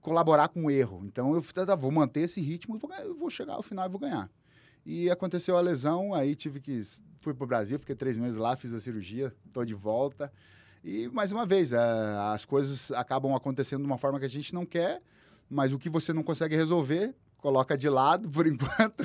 colaborar 0.00 0.48
com 0.48 0.64
o 0.64 0.70
erro. 0.70 1.02
Então 1.04 1.34
eu 1.34 1.42
tá, 1.42 1.74
vou 1.74 1.90
manter 1.90 2.20
esse 2.20 2.40
ritmo 2.40 2.76
e 2.76 2.78
vou, 2.78 2.90
eu 2.94 3.14
vou 3.14 3.30
chegar 3.30 3.54
ao 3.54 3.62
final 3.62 3.86
e 3.86 3.90
vou 3.90 4.00
ganhar. 4.00 4.30
E 4.84 5.10
aconteceu 5.10 5.56
a 5.56 5.60
lesão, 5.60 6.14
aí 6.14 6.34
tive 6.34 6.60
que. 6.60 6.82
Fui 7.18 7.34
para 7.34 7.44
o 7.44 7.46
Brasil, 7.46 7.78
fiquei 7.78 7.96
três 7.96 8.16
meses 8.16 8.36
lá, 8.36 8.56
fiz 8.56 8.72
a 8.72 8.80
cirurgia, 8.80 9.34
estou 9.46 9.64
de 9.64 9.74
volta. 9.74 10.32
E, 10.84 11.08
mais 11.08 11.32
uma 11.32 11.44
vez, 11.44 11.72
é, 11.72 11.78
as 12.32 12.44
coisas 12.44 12.92
acabam 12.92 13.34
acontecendo 13.34 13.80
de 13.80 13.86
uma 13.86 13.98
forma 13.98 14.18
que 14.18 14.24
a 14.24 14.30
gente 14.30 14.54
não 14.54 14.64
quer, 14.64 15.02
mas 15.50 15.72
o 15.72 15.78
que 15.78 15.90
você 15.90 16.12
não 16.12 16.22
consegue 16.22 16.54
resolver, 16.54 17.14
coloca 17.36 17.76
de 17.76 17.88
lado 17.88 18.30
por 18.30 18.46
enquanto, 18.48 19.04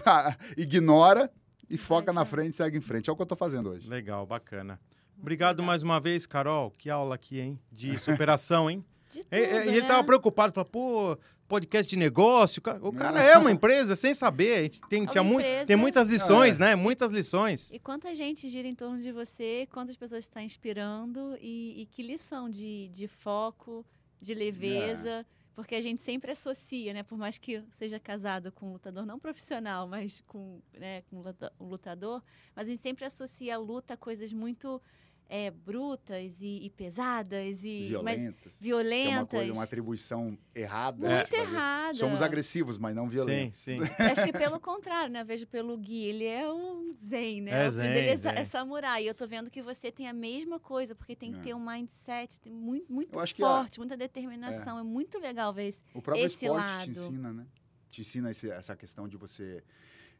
ignora 0.55 1.29
e 1.69 1.77
foca 1.77 2.13
Mas 2.13 2.15
na 2.15 2.21
é. 2.21 2.25
frente 2.25 2.53
e 2.53 2.57
segue 2.57 2.77
em 2.77 2.81
frente. 2.81 3.09
É 3.09 3.13
o 3.13 3.15
que 3.15 3.21
eu 3.21 3.25
estou 3.25 3.37
fazendo 3.37 3.69
hoje. 3.69 3.89
Legal, 3.89 4.25
bacana. 4.25 4.79
Obrigado 5.23 5.63
mais 5.63 5.81
uma 5.83 6.01
vez, 6.01 6.25
Carol. 6.27 6.69
Que 6.77 6.89
aula 6.89 7.15
aqui, 7.15 7.39
hein? 7.39 7.57
De 7.71 7.97
superação, 8.27 8.69
hein? 8.69 8.83
De 9.09 9.23
tudo, 9.23 9.33
E, 9.33 9.37
ele 9.69 9.81
né? 9.81 9.87
tava 9.87 10.03
preocupado, 10.03 10.51
falou, 10.53 10.69
pô, 10.69 11.17
podcast 11.47 11.89
de 11.89 11.95
negócio. 11.95 12.61
O 12.81 12.91
cara 12.91 13.21
é 13.21 13.37
uma 13.37 13.49
empresa 13.49 13.95
sem 13.95 14.13
saber. 14.13 14.57
A 14.57 14.61
gente 14.63 14.81
Tem, 14.89 15.03
É 15.03 15.07
tinha 15.07 15.23
mu- 15.23 15.39
empresa. 15.39 15.67
tem 15.67 15.77
muitas 15.77 16.09
lições, 16.09 16.57
É. 16.57 16.59
né? 16.59 16.75
Muitas 16.75 17.09
lições. 17.09 17.71
E 17.71 17.79
quanta 17.79 18.13
gente 18.13 18.49
gira 18.49 18.67
em 18.67 18.75
torno 18.75 18.99
de 18.99 19.13
você, 19.13 19.65
quantas 19.71 19.95
pessoas 19.95 20.25
está 20.25 20.43
inspirando 20.43 21.37
e, 21.39 21.83
e 21.83 21.85
que 21.85 22.03
lição 22.03 22.49
de, 22.49 22.89
de 22.89 23.07
foco, 23.07 23.85
de 24.19 24.33
leveza. 24.33 25.25
Porque 25.55 25.75
a 25.75 25.81
gente 25.81 26.01
sempre 26.01 26.31
associa, 26.31 26.91
né? 26.93 27.01
Por 27.03 27.17
mais 27.17 27.37
que 27.37 27.63
seja 27.71 27.97
casado 27.97 28.51
com 28.51 28.69
um 28.69 28.73
lutador 28.73 29.05
não 29.05 29.17
profissional, 29.19 29.87
mas 29.87 30.21
com, 30.27 30.59
né, 30.77 31.03
com 31.03 31.17
um 31.21 31.23
um 31.63 31.69
lutador, 31.69 32.21
mas 32.53 32.65
a 32.65 32.69
gente 32.71 32.81
sempre 32.81 33.05
associa 33.05 33.55
a 33.55 33.57
luta 33.57 33.93
a 33.93 33.97
coisas 33.97 34.33
muito 34.33 34.81
é, 35.29 35.49
brutas 35.49 36.41
e, 36.41 36.65
e 36.65 36.69
pesadas 36.69 37.63
e 37.63 37.89
mas 38.03 38.19
Violentas. 38.21 38.53
É 38.53 38.57
uma, 38.57 38.61
violentas. 38.61 39.29
coisa, 39.29 39.53
uma 39.53 39.63
atribuição 39.63 40.37
errada. 40.53 41.09
muito 41.09 41.33
errada. 41.33 41.93
Somos 41.95 42.21
agressivos, 42.21 42.77
mas 42.77 42.95
não 42.95 43.05
Sim, 43.05 43.09
violentos. 43.09 43.59
sim. 43.59 43.79
Acho 43.99 44.25
que 44.25 44.33
pelo 44.33 44.59
contrário, 44.59 45.11
né? 45.11 45.21
Eu 45.21 45.25
vejo 45.25 45.47
pelo 45.47 45.75
Gui, 45.77 46.03
ele 46.03 46.25
é 46.25 46.51
um 46.51 46.93
zen, 46.95 47.41
né? 47.41 47.51
É 47.51 47.67
o 47.67 47.71
filho 47.71 47.71
zen, 47.71 47.93
dele 47.93 48.07
é, 48.09 48.15
zen. 48.17 48.31
é 48.35 48.45
samurai. 48.45 49.03
E 49.03 49.07
eu 49.07 49.15
tô 49.15 49.27
vendo 49.27 49.49
que 49.49 49.61
você 49.61 49.91
tem 49.91 50.07
a 50.07 50.13
mesma 50.13 50.59
coisa, 50.59 50.93
porque 50.93 51.15
tem 51.15 51.31
que 51.31 51.39
É. 51.39 51.41
ter 51.43 51.53
um 51.55 51.65
mindset 51.65 52.39
tem 52.39 52.53
muito, 52.53 52.91
muito 52.91 53.11
que 53.33 53.43
a- 53.43 53.47
forte, 53.47 53.79
muita 53.79 53.97
determinação. 53.97 54.77
É. 54.77 54.83
muito 54.83 55.17
legal 55.19 55.51
ver 55.53 55.67
esse. 55.67 55.81
O 55.93 56.01
próprio 56.01 56.25
Esse 56.25 56.45
esporte 56.45 56.63
lado. 56.67 56.83
te 56.85 56.91
ensina, 56.91 57.33
né? 57.33 57.45
Te 57.89 58.01
ensina 58.01 58.29
esse- 58.31 58.49
essa 58.51 58.75
questão 58.75 59.07
de 59.07 59.17
você. 59.17 59.63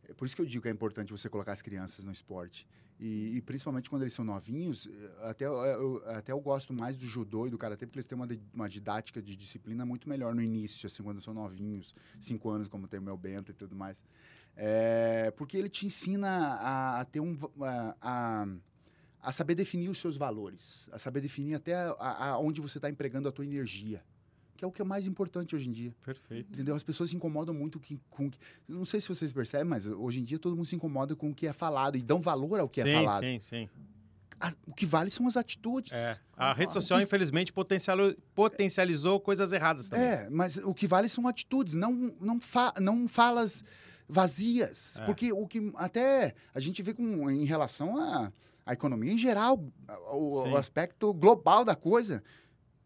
é 0.09 0.13
Por 0.13 0.25
isso 0.25 0.35
que 0.35 0.41
eu 0.41 0.45
digo 0.45 0.61
que 0.63 0.67
é 0.69 0.71
importante 0.71 1.11
você 1.11 1.29
colocar 1.29 1.53
as 1.53 1.61
crianças 1.61 2.03
no 2.03 2.11
esporte. 2.11 2.67
E, 2.99 3.35
e 3.37 3.41
principalmente 3.41 3.89
quando 3.89 4.03
eles 4.03 4.13
são 4.13 4.23
novinhos, 4.23 4.87
eh, 4.87 5.29
até, 5.29 5.45
eu- 5.45 6.01
até 6.07 6.31
eu 6.31 6.39
gosto 6.39 6.73
mais 6.73 6.95
do 6.95 7.05
judô 7.05 7.47
e 7.47 7.49
do 7.49 7.57
karatê, 7.57 7.85
porque 7.85 7.99
eles 7.99 8.07
têm 8.07 8.15
uma, 8.15 8.27
uma 8.53 8.69
didática 8.69 9.21
de 9.21 9.35
disciplina 9.35 9.85
muito 9.85 10.07
melhor 10.07 10.33
no 10.33 10.41
início, 10.41 10.87
assim, 10.87 11.03
quando 11.03 11.19
são 11.19 11.33
novinhos, 11.33 11.93
cinco 12.19 12.49
anos, 12.49 12.69
como 12.69 12.87
tem 12.87 12.99
o 12.99 13.03
meu 13.03 13.17
Bento 13.17 13.51
e 13.51 13.53
tudo 13.53 13.75
mais. 13.75 14.05
É, 14.55 15.31
porque 15.35 15.57
ele 15.57 15.67
te 15.69 15.85
ensina 15.85 16.29
a, 16.29 17.01
a 17.01 17.05
ter 17.05 17.19
um. 17.19 17.35
A, 17.61 17.95
a, 18.01 18.47
a 19.21 19.31
saber 19.31 19.55
definir 19.55 19.89
os 19.89 19.97
seus 19.99 20.17
valores, 20.17 20.87
a 20.91 20.99
saber 20.99 21.21
definir 21.21 21.55
até 21.55 21.73
a, 21.73 21.93
a- 22.31 22.37
onde 22.39 22.59
você 22.59 22.77
está 22.77 22.89
empregando 22.89 23.27
a 23.27 23.31
tua 23.31 23.45
energia, 23.45 24.03
que 24.63 24.65
é 24.65 24.67
o 24.67 24.71
que 24.71 24.81
é 24.81 24.85
mais 24.85 25.05
importante 25.07 25.55
hoje 25.55 25.67
em 25.69 25.71
dia. 25.71 25.95
Perfeito. 26.05 26.53
Entendeu? 26.53 26.73
As 26.75 26.83
pessoas 26.83 27.09
se 27.09 27.15
incomodam 27.15 27.53
muito 27.53 27.79
que- 27.79 27.99
com. 28.09 28.29
que- 28.29 28.37
Não 28.67 28.85
sei 28.85 29.01
se 29.01 29.07
vocês 29.09 29.31
percebem, 29.33 29.65
mas 29.67 29.85
hoje 29.87 30.21
em 30.21 30.23
dia 30.23 30.39
todo 30.39 30.55
mundo 30.55 30.65
se 30.65 30.75
incomoda 30.75 31.15
com 31.15 31.29
o 31.29 31.35
que 31.35 31.45
é 31.47 31.53
falado 31.53 31.97
e 31.97 32.01
dão 32.01 32.21
valor 32.21 32.59
ao 32.59 32.69
que 32.69 32.81
sim, 32.81 32.89
é 32.89 32.93
falado. 32.93 33.23
sim, 33.23 33.39
sim. 33.39 33.69
a- 34.39 34.51
o 34.67 34.73
que 34.73 34.85
vale 34.85 35.09
são 35.09 35.25
as 35.27 35.37
atitudes. 35.37 35.91
É. 35.93 36.17
A 36.35 36.51
rede 36.53 36.71
O 36.71 36.73
social, 36.73 36.99
que- 36.99 37.05
infelizmente, 37.05 37.53
potencializou, 38.33 39.19
coisas 39.19 39.53
erradas 39.53 39.87
também. 39.87 40.05
É, 40.05 40.29
mas 40.29 40.57
o 40.57 40.73
que 40.73 40.85
vale 40.87 41.07
são 41.07 41.27
atitudes, 41.27 41.73
não, 41.75 41.91
não, 42.19 42.41
fa 42.41 42.73
não 42.81 43.07
falas 43.07 43.63
vazias. 44.07 44.99
É. 44.99 45.05
Porque 45.05 45.31
o 45.31 45.47
que 45.47 45.71
até 45.75 46.33
a 46.53 46.59
gente 46.59 46.81
vê 46.81 46.93
com, 46.93 47.29
em 47.29 47.45
relação 47.45 47.97
à 47.97 48.31
à 48.65 48.71
economia 48.71 49.11
em 49.11 49.17
geral, 49.17 49.61
o, 50.13 50.43
Sim. 50.43 50.51
o 50.51 50.55
aspecto 50.57 51.13
global 51.13 51.65
da 51.65 51.75
coisa, 51.75 52.23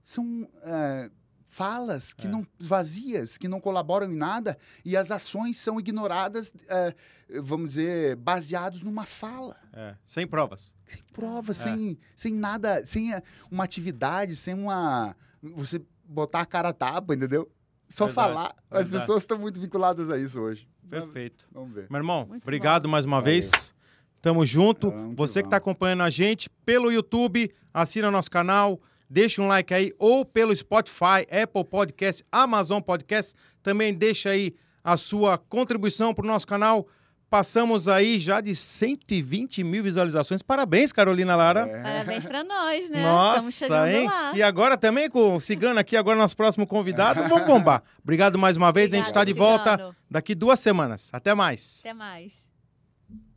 são 0.03 0.49
é, 0.63 1.09
falas 1.49 2.13
que 2.13 2.27
É. 2.27 2.29
não 2.29 2.45
vazias, 2.59 3.37
que 3.37 3.47
não 3.47 3.59
colaboram 3.59 4.11
em 4.11 4.15
nada, 4.15 4.57
e 4.85 4.95
as 4.95 5.09
ações 5.11 5.57
são 5.57 5.79
ignoradas, 5.79 6.53
é, 6.69 6.93
vamos 7.41 7.67
dizer, 7.71 8.15
baseados 8.17 8.81
numa 8.83 9.05
fala. 9.05 9.55
É, 9.73 9.95
Sem 10.03 10.27
provas. 10.27 10.73
Sem 10.85 11.01
prova, 11.13 11.51
É. 11.51 11.55
sem, 11.55 11.97
sem 12.15 12.33
nada, 12.33 12.85
sem 12.85 13.13
a- 13.13 13.23
uma 13.51 13.63
atividade, 13.63 14.35
sem 14.35 14.53
uma. 14.53 15.15
Você 15.41 15.81
botar 16.05 16.41
a 16.41 16.45
cara 16.45 16.69
a 16.69 16.73
tapa, 16.73 17.13
entendeu? 17.15 17.49
Só 17.89 18.05
Verdade, 18.05 18.27
falar. 18.33 18.55
As 18.69 18.89
verdade. 18.89 19.01
pessoas 19.03 19.23
estão 19.23 19.37
muito 19.39 19.59
vinculadas 19.59 20.09
a 20.09 20.17
isso 20.17 20.39
hoje. 20.39 20.67
Perfeito. 20.89 21.47
Vamos 21.51 21.73
ver. 21.73 21.87
Meu 21.89 21.99
irmão, 21.99 22.25
Muito 22.27 22.43
obrigado 22.43 22.87
mais 22.87 23.05
uma 23.05 23.17
Valeu. 23.17 23.33
vez. 23.33 23.73
Tamo 24.21 24.45
junto. 24.45 24.89
Vamos 24.91 25.15
Você 25.15 25.41
que 25.41 25.47
está 25.47 25.57
acompanhando 25.57 26.03
a 26.03 26.09
gente 26.09 26.49
pelo 26.65 26.91
YouTube, 26.91 27.53
assina 27.73 28.09
nosso 28.11 28.31
canal, 28.31 28.79
deixa 29.09 29.41
um 29.41 29.47
like 29.47 29.73
aí, 29.73 29.93
ou 29.97 30.25
pelo 30.25 30.55
Spotify, 30.55 31.25
Apple 31.31 31.63
Podcast, 31.63 32.23
Amazon 32.31 32.81
Podcast. 32.81 33.33
Também 33.61 33.93
deixa 33.93 34.29
aí 34.29 34.53
a 34.83 34.95
sua 34.97 35.37
contribuição 35.37 36.13
para 36.13 36.23
o 36.23 36.27
nosso 36.27 36.47
canal. 36.47 36.87
Passamos 37.29 37.89
aí 37.89 38.19
já 38.19 38.39
de 38.39 38.55
120 38.55 39.61
mil 39.61 39.83
visualizações. 39.83 40.41
Parabéns, 40.41 40.93
Carolina 40.93 41.35
Lara. 41.35 41.67
É. 41.67 41.81
Parabéns 41.83 42.25
pra 42.25 42.41
nós, 42.41 42.89
né? 42.89 43.03
Nossa, 43.03 43.49
Estamos 43.49 43.55
chegando 43.55 44.01
hein? 44.01 44.07
lá. 44.07 44.31
E 44.33 44.41
agora 44.41 44.77
também 44.77 45.09
com 45.09 45.35
o 45.35 45.41
Cigano 45.41 45.77
aqui, 45.77 45.97
agora 45.97 46.17
nosso 46.17 46.37
próximo 46.37 46.65
convidado. 46.65 47.21
Vamos 47.27 47.45
bombar. 47.45 47.83
Obrigado 48.01 48.39
mais 48.39 48.55
uma 48.55 48.71
vez. 48.71 48.93
a 48.93 48.97
gente 48.97 49.07
está 49.07 49.25
de 49.25 49.33
Obrigada, 49.33 49.77
volta 49.77 49.95
daqui 50.09 50.33
duas 50.33 50.59
semanas. 50.61 51.09
Até 51.11 51.33
mais. 51.35 51.81
Até 51.81 51.93
mais. 51.93 52.56